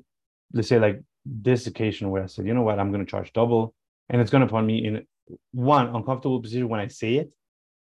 let's 0.53 0.67
say 0.67 0.79
like 0.79 1.01
this 1.25 1.67
occasion 1.67 2.09
where 2.09 2.23
I 2.23 2.27
said, 2.27 2.45
you 2.45 2.53
know 2.53 2.61
what, 2.61 2.79
I'm 2.79 2.91
going 2.91 3.05
to 3.05 3.09
charge 3.09 3.33
double, 3.33 3.73
and 4.09 4.21
it's 4.21 4.31
going 4.31 4.45
to 4.45 4.51
put 4.51 4.63
me 4.63 4.85
in 4.85 5.05
one 5.51 5.87
uncomfortable 5.95 6.41
position 6.41 6.69
when 6.69 6.79
I 6.79 6.87
say 6.87 7.15
it. 7.15 7.31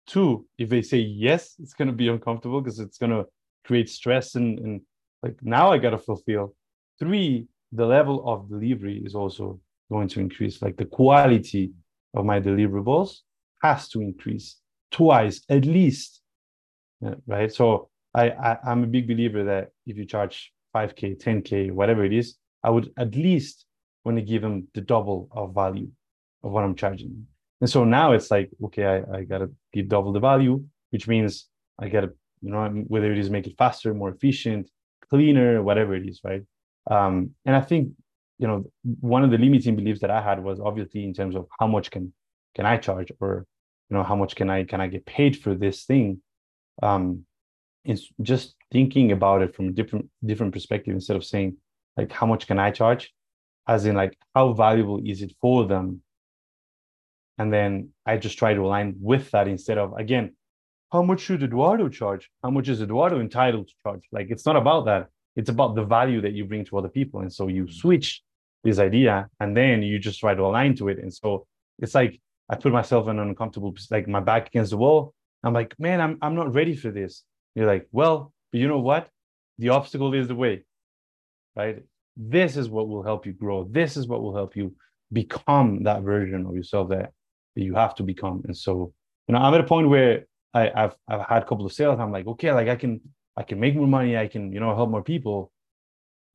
Two, 0.06 0.46
if 0.58 0.68
they 0.68 0.82
say 0.82 0.98
yes, 0.98 1.54
it's 1.58 1.74
going 1.74 1.88
to 1.88 1.94
be 1.94 2.08
uncomfortable 2.08 2.60
because 2.60 2.80
it's 2.80 2.98
going 2.98 3.12
to 3.12 3.26
create 3.64 3.88
stress 3.88 4.34
and 4.34 4.58
and 4.58 4.80
like 5.22 5.36
now 5.42 5.70
I 5.70 5.78
got 5.78 5.90
to 5.90 5.98
fulfill. 5.98 6.54
Three, 6.98 7.46
the 7.72 7.86
level 7.86 8.26
of 8.26 8.48
delivery 8.48 9.02
is 9.04 9.14
also 9.14 9.60
going 9.90 10.08
to 10.08 10.20
increase. 10.20 10.62
Like 10.62 10.76
the 10.76 10.86
quality 10.86 11.72
of 12.14 12.24
my 12.24 12.40
deliverables 12.40 13.18
has 13.62 13.88
to 13.90 14.00
increase 14.00 14.56
twice 14.90 15.42
at 15.48 15.64
least, 15.64 16.22
right? 17.26 17.52
So 17.52 17.90
I, 18.14 18.30
I 18.30 18.58
I'm 18.64 18.84
a 18.84 18.86
big 18.86 19.06
believer 19.06 19.44
that 19.44 19.70
if 19.86 19.96
you 19.96 20.06
charge 20.06 20.52
5k, 20.74 21.22
10k, 21.22 21.72
whatever 21.72 22.04
it 22.04 22.12
is, 22.12 22.36
I 22.62 22.70
would 22.70 22.92
at 22.96 23.14
least 23.14 23.66
want 24.04 24.18
to 24.18 24.22
give 24.22 24.42
them 24.42 24.68
the 24.74 24.80
double 24.80 25.28
of 25.32 25.54
value 25.54 25.90
of 26.42 26.52
what 26.52 26.64
I'm 26.64 26.74
charging. 26.74 27.26
And 27.60 27.68
so 27.68 27.84
now 27.84 28.12
it's 28.12 28.30
like, 28.30 28.50
okay, 28.64 28.84
I, 28.84 29.18
I 29.18 29.24
gotta 29.24 29.50
give 29.72 29.88
double 29.88 30.12
the 30.12 30.20
value, 30.20 30.64
which 30.90 31.08
means 31.08 31.48
I 31.78 31.88
gotta, 31.88 32.12
you 32.40 32.50
know, 32.50 32.68
whether 32.86 33.12
it 33.12 33.18
is 33.18 33.30
make 33.30 33.46
it 33.46 33.58
faster, 33.58 33.92
more 33.94 34.10
efficient, 34.10 34.70
cleaner, 35.10 35.62
whatever 35.62 35.94
it 35.94 36.08
is, 36.08 36.20
right? 36.24 36.42
Um, 36.90 37.34
and 37.44 37.56
I 37.56 37.60
think 37.60 37.92
you 38.38 38.46
know 38.46 38.64
one 39.00 39.24
of 39.24 39.30
the 39.30 39.38
limiting 39.38 39.76
beliefs 39.76 40.00
that 40.00 40.10
i 40.10 40.22
had 40.22 40.42
was 40.42 40.60
obviously 40.60 41.04
in 41.04 41.12
terms 41.12 41.36
of 41.36 41.46
how 41.58 41.66
much 41.66 41.90
can 41.90 42.12
can 42.54 42.64
i 42.64 42.76
charge 42.76 43.10
or 43.20 43.46
you 43.90 43.96
know 43.96 44.02
how 44.02 44.16
much 44.16 44.36
can 44.36 44.48
i 44.48 44.64
can 44.64 44.80
i 44.80 44.86
get 44.86 45.04
paid 45.04 45.36
for 45.36 45.54
this 45.54 45.84
thing 45.84 46.20
um 46.82 47.24
it's 47.84 48.08
just 48.22 48.54
thinking 48.72 49.12
about 49.12 49.42
it 49.42 49.54
from 49.54 49.68
a 49.68 49.72
different 49.72 50.08
different 50.24 50.52
perspective 50.52 50.94
instead 50.94 51.16
of 51.16 51.24
saying 51.24 51.56
like 51.98 52.12
how 52.12 52.26
much 52.26 52.46
can 52.46 52.58
i 52.58 52.70
charge? 52.70 53.12
As 53.66 53.84
in 53.84 53.96
like 53.96 54.16
how 54.34 54.52
valuable 54.54 55.00
is 55.04 55.20
it 55.20 55.32
for 55.40 55.66
them? 55.66 56.02
And 57.37 57.52
then 57.52 57.90
i 58.06 58.16
just 58.16 58.38
try 58.38 58.54
to 58.54 58.62
align 58.62 58.96
with 59.00 59.30
that 59.32 59.48
instead 59.48 59.78
of 59.78 59.92
again 60.04 60.34
how 60.92 61.02
much 61.02 61.20
should 61.20 61.42
eduardo 61.42 61.88
charge? 61.88 62.30
How 62.42 62.50
much 62.50 62.68
is 62.68 62.80
eduardo 62.80 63.20
entitled 63.20 63.68
to 63.68 63.74
charge? 63.82 64.04
Like 64.11 64.28
it's 64.30 64.46
not 64.46 64.56
about 64.56 64.87
that. 64.87 65.08
It's 65.37 65.50
about 65.50 65.74
the 65.74 65.84
value 65.84 66.20
that 66.22 66.32
you 66.32 66.44
bring 66.46 66.64
to 66.66 66.78
other 66.78 66.88
people. 66.88 67.20
And 67.20 67.32
so 67.32 67.48
you 67.48 67.64
mm. 67.64 67.72
switch 67.72 68.22
this 68.64 68.78
idea 68.78 69.28
and 69.38 69.56
then 69.56 69.82
you 69.82 69.98
just 69.98 70.18
try 70.20 70.34
to 70.34 70.42
align 70.42 70.74
to 70.76 70.88
it. 70.88 70.98
And 70.98 71.12
so 71.12 71.46
it's 71.78 71.94
like 71.94 72.20
i 72.50 72.56
put 72.56 72.72
myself 72.72 73.08
in 73.08 73.18
an 73.18 73.28
uncomfortable 73.28 73.74
like 73.90 74.08
my 74.08 74.20
back 74.20 74.48
against 74.48 74.70
the 74.70 74.78
wall. 74.78 75.14
I'm 75.44 75.52
like 75.52 75.74
man 75.78 76.00
i'm, 76.00 76.18
I'm 76.22 76.34
not 76.34 76.54
ready 76.54 76.74
for 76.74 76.90
this. 76.90 77.24
You're 77.54 77.66
like 77.66 77.87
well 77.92 78.32
but 78.50 78.61
you 78.61 78.68
know 78.68 78.80
what? 78.80 79.11
The 79.58 79.70
obstacle 79.70 80.14
is 80.14 80.28
the 80.28 80.34
way 80.34 80.64
right? 81.58 81.82
This 82.16 82.56
is 82.56 82.70
what 82.70 82.88
will 82.88 83.02
help 83.02 83.26
you 83.26 83.32
grow. 83.32 83.64
This 83.64 83.96
is 83.96 84.06
what 84.06 84.22
will 84.22 84.34
help 84.34 84.56
you 84.56 84.74
become 85.12 85.82
that 85.82 86.02
version 86.02 86.46
of 86.46 86.54
yourself 86.54 86.88
that, 86.90 87.12
that 87.56 87.62
you 87.62 87.74
have 87.74 87.94
to 87.96 88.02
become. 88.02 88.42
And 88.44 88.56
so 88.56 88.92
you 89.26 89.34
know 89.34 89.40
i'm 89.40 89.52
at 89.52 89.60
a 89.60 89.64
point 89.64 89.88
where 89.88 90.26
I, 90.54 90.70
have 90.74 90.96
I've 91.06 91.26
had 91.26 91.42
a 91.42 91.46
couple 91.46 91.66
of 91.66 91.72
sales. 91.72 92.00
I'm 92.00 92.12
like 92.12 92.26
okay 92.26 92.52
like 92.52 92.68
i 92.68 92.76
can 92.76 93.00
i 93.36 93.42
can 93.42 93.60
make 93.60 93.74
more 93.74 93.86
money. 93.86 94.16
I 94.16 94.28
can 94.28 94.52
you 94.52 94.60
know 94.60 94.74
help 94.74 94.90
more 94.90 95.02
people. 95.02 95.52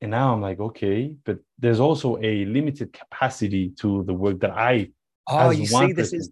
And 0.00 0.10
now 0.10 0.34
I'm 0.34 0.42
like, 0.42 0.60
okay, 0.60 1.14
but 1.24 1.38
there's 1.58 1.80
also 1.80 2.18
a 2.18 2.44
limited 2.44 2.92
capacity 2.92 3.70
to 3.80 4.04
the 4.04 4.12
work 4.12 4.40
that 4.40 4.50
I. 4.50 4.90
Oh, 5.26 5.50
you 5.50 5.66
see, 5.66 5.92
this 5.92 6.12
is 6.12 6.28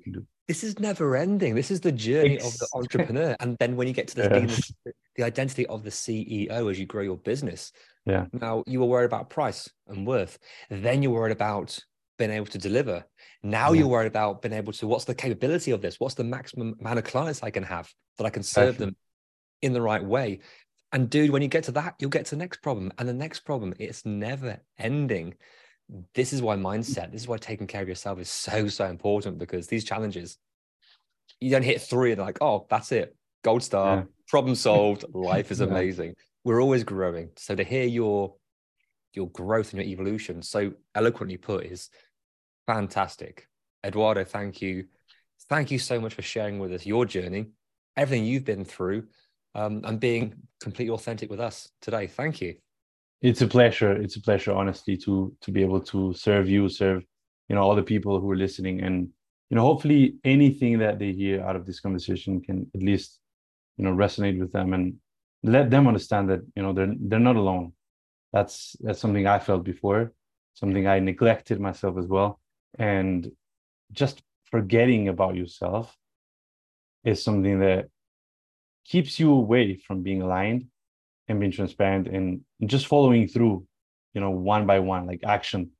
this 0.52 0.62
is 0.62 0.78
never 0.78 1.16
ending. 1.16 1.54
This 1.54 1.70
is 1.70 1.80
the 1.80 1.90
journey 1.90 2.36
of 2.36 2.52
the 2.58 2.68
entrepreneur, 2.74 3.34
and 3.40 3.56
then 3.56 3.74
when 3.74 3.88
you 3.88 3.94
get 3.94 4.08
to 4.08 4.16
the, 4.16 4.22
yeah. 4.24 4.44
the, 4.84 4.92
the 5.16 5.22
identity 5.22 5.64
of 5.64 5.82
the 5.82 5.88
CEO 5.88 6.70
as 6.70 6.78
you 6.78 6.84
grow 6.84 7.00
your 7.00 7.16
business. 7.16 7.72
Yeah. 8.04 8.26
Now 8.34 8.62
you 8.66 8.80
were 8.80 8.86
worried 8.86 9.06
about 9.06 9.30
price 9.30 9.66
and 9.88 10.06
worth. 10.06 10.38
Then 10.68 11.02
you're 11.02 11.12
worried 11.12 11.32
about 11.32 11.78
being 12.18 12.32
able 12.32 12.44
to 12.46 12.58
deliver. 12.58 13.02
Now 13.42 13.72
yeah. 13.72 13.78
you're 13.78 13.88
worried 13.88 14.08
about 14.08 14.42
being 14.42 14.52
able 14.52 14.74
to. 14.74 14.86
What's 14.86 15.06
the 15.06 15.14
capability 15.14 15.70
of 15.70 15.80
this? 15.80 15.98
What's 15.98 16.16
the 16.16 16.24
maximum 16.24 16.74
amount 16.80 16.98
of 16.98 17.04
clients 17.06 17.42
I 17.42 17.50
can 17.50 17.62
have 17.62 17.90
that 18.18 18.26
I 18.26 18.30
can 18.30 18.42
serve 18.42 18.76
them 18.76 18.94
in 19.62 19.72
the 19.72 19.80
right 19.80 20.04
way? 20.04 20.40
And 20.92 21.08
dude, 21.08 21.30
when 21.30 21.40
you 21.40 21.48
get 21.48 21.64
to 21.64 21.72
that, 21.72 21.94
you'll 21.98 22.10
get 22.10 22.26
to 22.26 22.32
the 22.32 22.40
next 22.44 22.60
problem 22.60 22.92
and 22.98 23.08
the 23.08 23.14
next 23.14 23.40
problem. 23.40 23.72
It's 23.78 24.04
never 24.04 24.60
ending. 24.78 25.32
This 26.14 26.32
is 26.32 26.40
why 26.40 26.56
mindset, 26.56 27.12
this 27.12 27.22
is 27.22 27.28
why 27.28 27.36
taking 27.36 27.66
care 27.66 27.82
of 27.82 27.88
yourself 27.88 28.18
is 28.18 28.28
so, 28.28 28.68
so 28.68 28.86
important 28.86 29.38
because 29.38 29.66
these 29.66 29.84
challenges, 29.84 30.38
you 31.40 31.50
don't 31.50 31.62
hit 31.62 31.82
three 31.82 32.12
and 32.12 32.20
like, 32.20 32.38
oh, 32.40 32.66
that's 32.70 32.92
it. 32.92 33.16
Gold 33.44 33.62
star, 33.62 33.96
yeah. 33.96 34.02
problem 34.28 34.54
solved, 34.54 35.04
life 35.12 35.50
is 35.50 35.60
amazing. 35.60 36.08
Yeah. 36.08 36.24
We're 36.44 36.62
always 36.62 36.84
growing. 36.84 37.30
So 37.36 37.54
to 37.54 37.64
hear 37.64 37.84
your 37.84 38.34
your 39.14 39.28
growth 39.28 39.72
and 39.72 39.82
your 39.82 39.90
evolution 39.90 40.40
so 40.40 40.72
eloquently 40.94 41.36
put 41.36 41.66
is 41.66 41.90
Fantastic. 42.66 43.48
Eduardo, 43.84 44.24
thank 44.24 44.62
you. 44.62 44.86
Thank 45.48 45.70
you 45.70 45.78
so 45.78 46.00
much 46.00 46.14
for 46.14 46.22
sharing 46.22 46.58
with 46.58 46.72
us 46.72 46.86
your 46.86 47.04
journey, 47.04 47.46
everything 47.96 48.24
you've 48.24 48.44
been 48.44 48.64
through, 48.64 49.08
um, 49.54 49.82
and 49.84 49.98
being 49.98 50.34
completely 50.60 50.94
authentic 50.94 51.30
with 51.30 51.40
us 51.40 51.68
today. 51.80 52.06
Thank 52.06 52.40
you. 52.40 52.56
It's 53.22 53.40
a 53.40 53.46
pleasure. 53.46 53.92
It's 53.92 54.16
a 54.16 54.20
pleasure, 54.20 54.52
honestly, 54.52 54.96
to 54.98 55.34
to 55.40 55.52
be 55.52 55.62
able 55.62 55.80
to 55.92 56.12
serve 56.12 56.48
you, 56.48 56.68
serve 56.68 57.04
you 57.48 57.54
know 57.54 57.62
all 57.62 57.76
the 57.76 57.82
people 57.82 58.20
who 58.20 58.30
are 58.32 58.36
listening, 58.36 58.82
and 58.82 59.08
you 59.48 59.54
know 59.54 59.62
hopefully 59.62 60.16
anything 60.24 60.78
that 60.80 60.98
they 60.98 61.12
hear 61.12 61.40
out 61.42 61.54
of 61.54 61.64
this 61.64 61.78
conversation 61.78 62.40
can 62.40 62.68
at 62.74 62.82
least 62.82 63.20
you 63.76 63.84
know 63.84 63.92
resonate 63.92 64.40
with 64.40 64.50
them 64.52 64.74
and 64.74 64.96
let 65.44 65.70
them 65.70 65.86
understand 65.86 66.30
that 66.30 66.40
you 66.56 66.62
know 66.62 66.72
they're 66.72 66.94
they're 66.98 67.20
not 67.20 67.36
alone. 67.36 67.72
That's 68.32 68.74
that's 68.80 68.98
something 69.00 69.26
I 69.28 69.38
felt 69.38 69.62
before, 69.62 70.12
something 70.54 70.88
I 70.88 70.98
neglected 70.98 71.60
myself 71.60 71.98
as 71.98 72.06
well, 72.06 72.40
and 72.76 73.30
just 73.92 74.20
forgetting 74.50 75.08
about 75.08 75.36
yourself 75.36 75.96
is 77.04 77.22
something 77.22 77.60
that 77.60 77.86
keeps 78.84 79.20
you 79.20 79.32
away 79.32 79.76
from 79.76 80.02
being 80.02 80.22
aligned 80.22 80.66
and 81.32 81.40
being 81.40 81.52
transparent 81.52 82.06
and 82.08 82.42
just 82.66 82.86
following 82.86 83.26
through 83.26 83.66
you 84.14 84.20
know 84.20 84.30
one 84.30 84.66
by 84.66 84.78
one 84.78 85.06
like 85.06 85.20
action 85.24 85.70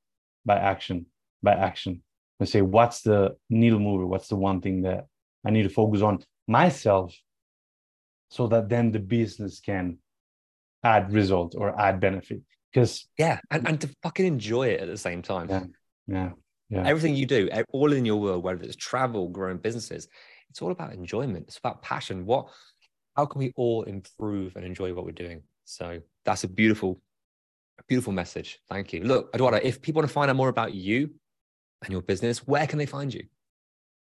by 0.45 0.57
action 0.57 1.07
by 1.43 1.53
action 1.53 2.03
and 2.41 2.49
say 2.49 2.61
what's 2.61 3.03
the 3.03 3.37
needle 3.49 3.79
mover 3.79 4.07
what's 4.07 4.29
the 4.29 4.37
one 4.37 4.61
thing 4.61 4.83
that 4.83 5.07
i 5.47 5.51
need 5.51 5.63
to 5.63 5.69
focus 5.69 6.03
on 6.03 6.23
myself 6.49 7.15
so 8.31 8.47
that 8.47 8.69
then 8.69 8.91
the 8.91 8.99
business 8.99 9.61
can 9.61 9.99
add 10.83 11.13
result 11.13 11.55
or 11.57 11.79
add 11.81 12.01
benefit 12.01 12.41
because 12.73 13.07
yeah 13.19 13.39
and, 13.51 13.69
and 13.69 13.81
to 13.81 13.89
fucking 14.03 14.27
enjoy 14.27 14.67
it 14.69 14.81
at 14.81 14.89
the 14.89 14.97
same 14.97 15.23
time 15.23 15.49
yeah 15.49 15.65
yeah 16.09 16.31
yeah. 16.73 16.85
Everything 16.87 17.15
you 17.15 17.27
do, 17.27 17.51
all 17.71 17.93
in 17.93 18.07
your 18.07 18.19
world, 18.19 18.43
whether 18.43 18.63
it's 18.63 18.77
travel, 18.77 19.29
growing 19.29 19.59
businesses, 19.59 20.09
it's 20.49 20.63
all 20.63 20.71
about 20.71 20.95
enjoyment. 20.95 21.45
It's 21.47 21.59
about 21.59 21.83
passion. 21.83 22.25
What, 22.25 22.49
how 23.17 23.27
can 23.27 23.39
we 23.39 23.53
all 23.57 23.83
improve 23.85 24.57
and 24.57 24.65
enjoy 24.65 24.93
what 24.93 25.05
we're 25.05 25.13
doing? 25.13 25.43
So 25.65 26.01
that's 26.25 26.45
a 26.45 26.49
beautiful, 26.49 27.01
beautiful 27.89 28.13
message. 28.13 28.59
Thank 28.69 28.93
you. 28.93 29.05
Look, 29.05 29.31
Eduardo, 29.35 29.59
if 29.63 29.81
people 29.81 30.01
want 30.01 30.09
to 30.09 30.13
find 30.15 30.31
out 30.31 30.37
more 30.37 30.49
about 30.49 30.75
you 30.75 31.11
and 31.83 31.93
your 31.93 32.03
business, 32.03 32.47
where 32.47 32.67
can 32.67 32.79
they 32.79 32.87
find 32.87 33.13
you? 33.13 33.25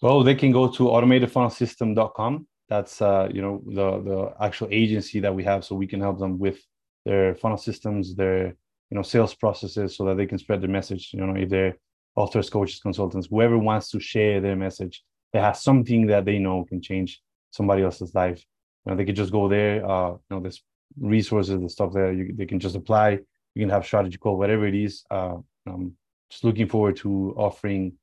Well, 0.01 0.23
they 0.23 0.35
can 0.35 0.51
go 0.51 0.67
to 0.67 0.83
automatedfunnelsystem.com. 0.83 2.47
That's 2.69 3.01
uh, 3.01 3.27
you 3.33 3.41
know 3.41 3.61
the 3.65 4.01
the 4.09 4.33
actual 4.43 4.69
agency 4.71 5.19
that 5.19 5.35
we 5.35 5.43
have, 5.43 5.65
so 5.65 5.75
we 5.75 5.87
can 5.87 5.99
help 5.99 6.19
them 6.19 6.39
with 6.39 6.59
their 7.05 7.35
funnel 7.35 7.57
systems, 7.57 8.15
their 8.15 8.47
you 8.89 8.95
know 8.95 9.01
sales 9.01 9.35
processes, 9.35 9.97
so 9.97 10.05
that 10.05 10.15
they 10.15 10.25
can 10.25 10.37
spread 10.37 10.61
their 10.61 10.69
message. 10.69 11.09
You 11.11 11.25
know, 11.25 11.35
if 11.35 11.49
they're 11.49 11.75
authors, 12.15 12.49
coaches, 12.49 12.79
consultants, 12.79 13.27
whoever 13.29 13.57
wants 13.57 13.89
to 13.91 13.99
share 13.99 14.39
their 14.39 14.55
message 14.55 15.03
they 15.33 15.39
have 15.39 15.57
something 15.57 16.07
that 16.07 16.25
they 16.25 16.39
know 16.39 16.65
can 16.65 16.81
change 16.81 17.21
somebody 17.51 17.83
else's 17.83 18.13
life. 18.13 18.43
Know, 18.85 18.95
they 18.95 19.05
could 19.05 19.15
just 19.15 19.31
go 19.31 19.47
there. 19.47 19.85
Uh, 19.87 20.11
you 20.11 20.19
know, 20.29 20.39
there's 20.39 20.63
resources 20.99 21.53
and 21.53 21.71
stuff 21.71 21.93
there. 21.93 22.11
You, 22.11 22.33
they 22.35 22.45
can 22.45 22.59
just 22.59 22.75
apply. 22.75 23.19
You 23.53 23.61
can 23.61 23.69
have 23.69 23.85
strategy 23.85 24.17
call, 24.17 24.37
whatever 24.37 24.65
it 24.65 24.75
is. 24.75 25.03
Uh, 25.11 25.37
I'm 25.67 25.95
just 26.29 26.43
looking 26.43 26.67
forward 26.67 26.95
to 26.97 27.33
offering 27.37 27.93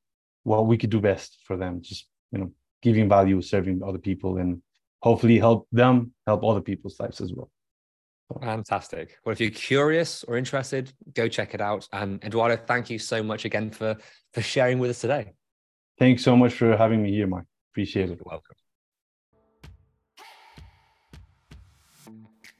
what 0.44 0.66
we 0.66 0.78
could 0.78 0.90
do 0.90 1.00
best 1.00 1.38
for 1.44 1.56
them. 1.56 1.80
Just 1.82 2.06
you 2.32 2.38
know, 2.38 2.52
giving 2.82 3.08
value, 3.08 3.40
serving 3.42 3.82
other 3.82 3.98
people, 3.98 4.38
and 4.38 4.62
hopefully 5.02 5.38
help 5.38 5.66
them 5.72 6.12
help 6.26 6.44
other 6.44 6.60
people's 6.60 6.98
lives 7.00 7.20
as 7.20 7.32
well. 7.32 7.50
Fantastic. 8.42 9.16
Well, 9.24 9.32
if 9.32 9.40
you're 9.40 9.50
curious 9.50 10.22
or 10.24 10.36
interested, 10.36 10.92
go 11.14 11.28
check 11.28 11.54
it 11.54 11.62
out. 11.62 11.88
And 11.92 12.22
Eduardo, 12.22 12.56
thank 12.56 12.90
you 12.90 12.98
so 12.98 13.22
much 13.22 13.44
again 13.44 13.70
for 13.70 13.96
for 14.32 14.42
sharing 14.42 14.78
with 14.78 14.90
us 14.90 15.00
today. 15.00 15.32
Thanks 15.98 16.22
so 16.22 16.36
much 16.36 16.52
for 16.52 16.76
having 16.76 17.02
me 17.02 17.10
here, 17.10 17.26
Mike. 17.26 17.44
Appreciate 17.72 18.10
it. 18.10 18.18
You're 18.18 18.24
welcome. 18.26 18.57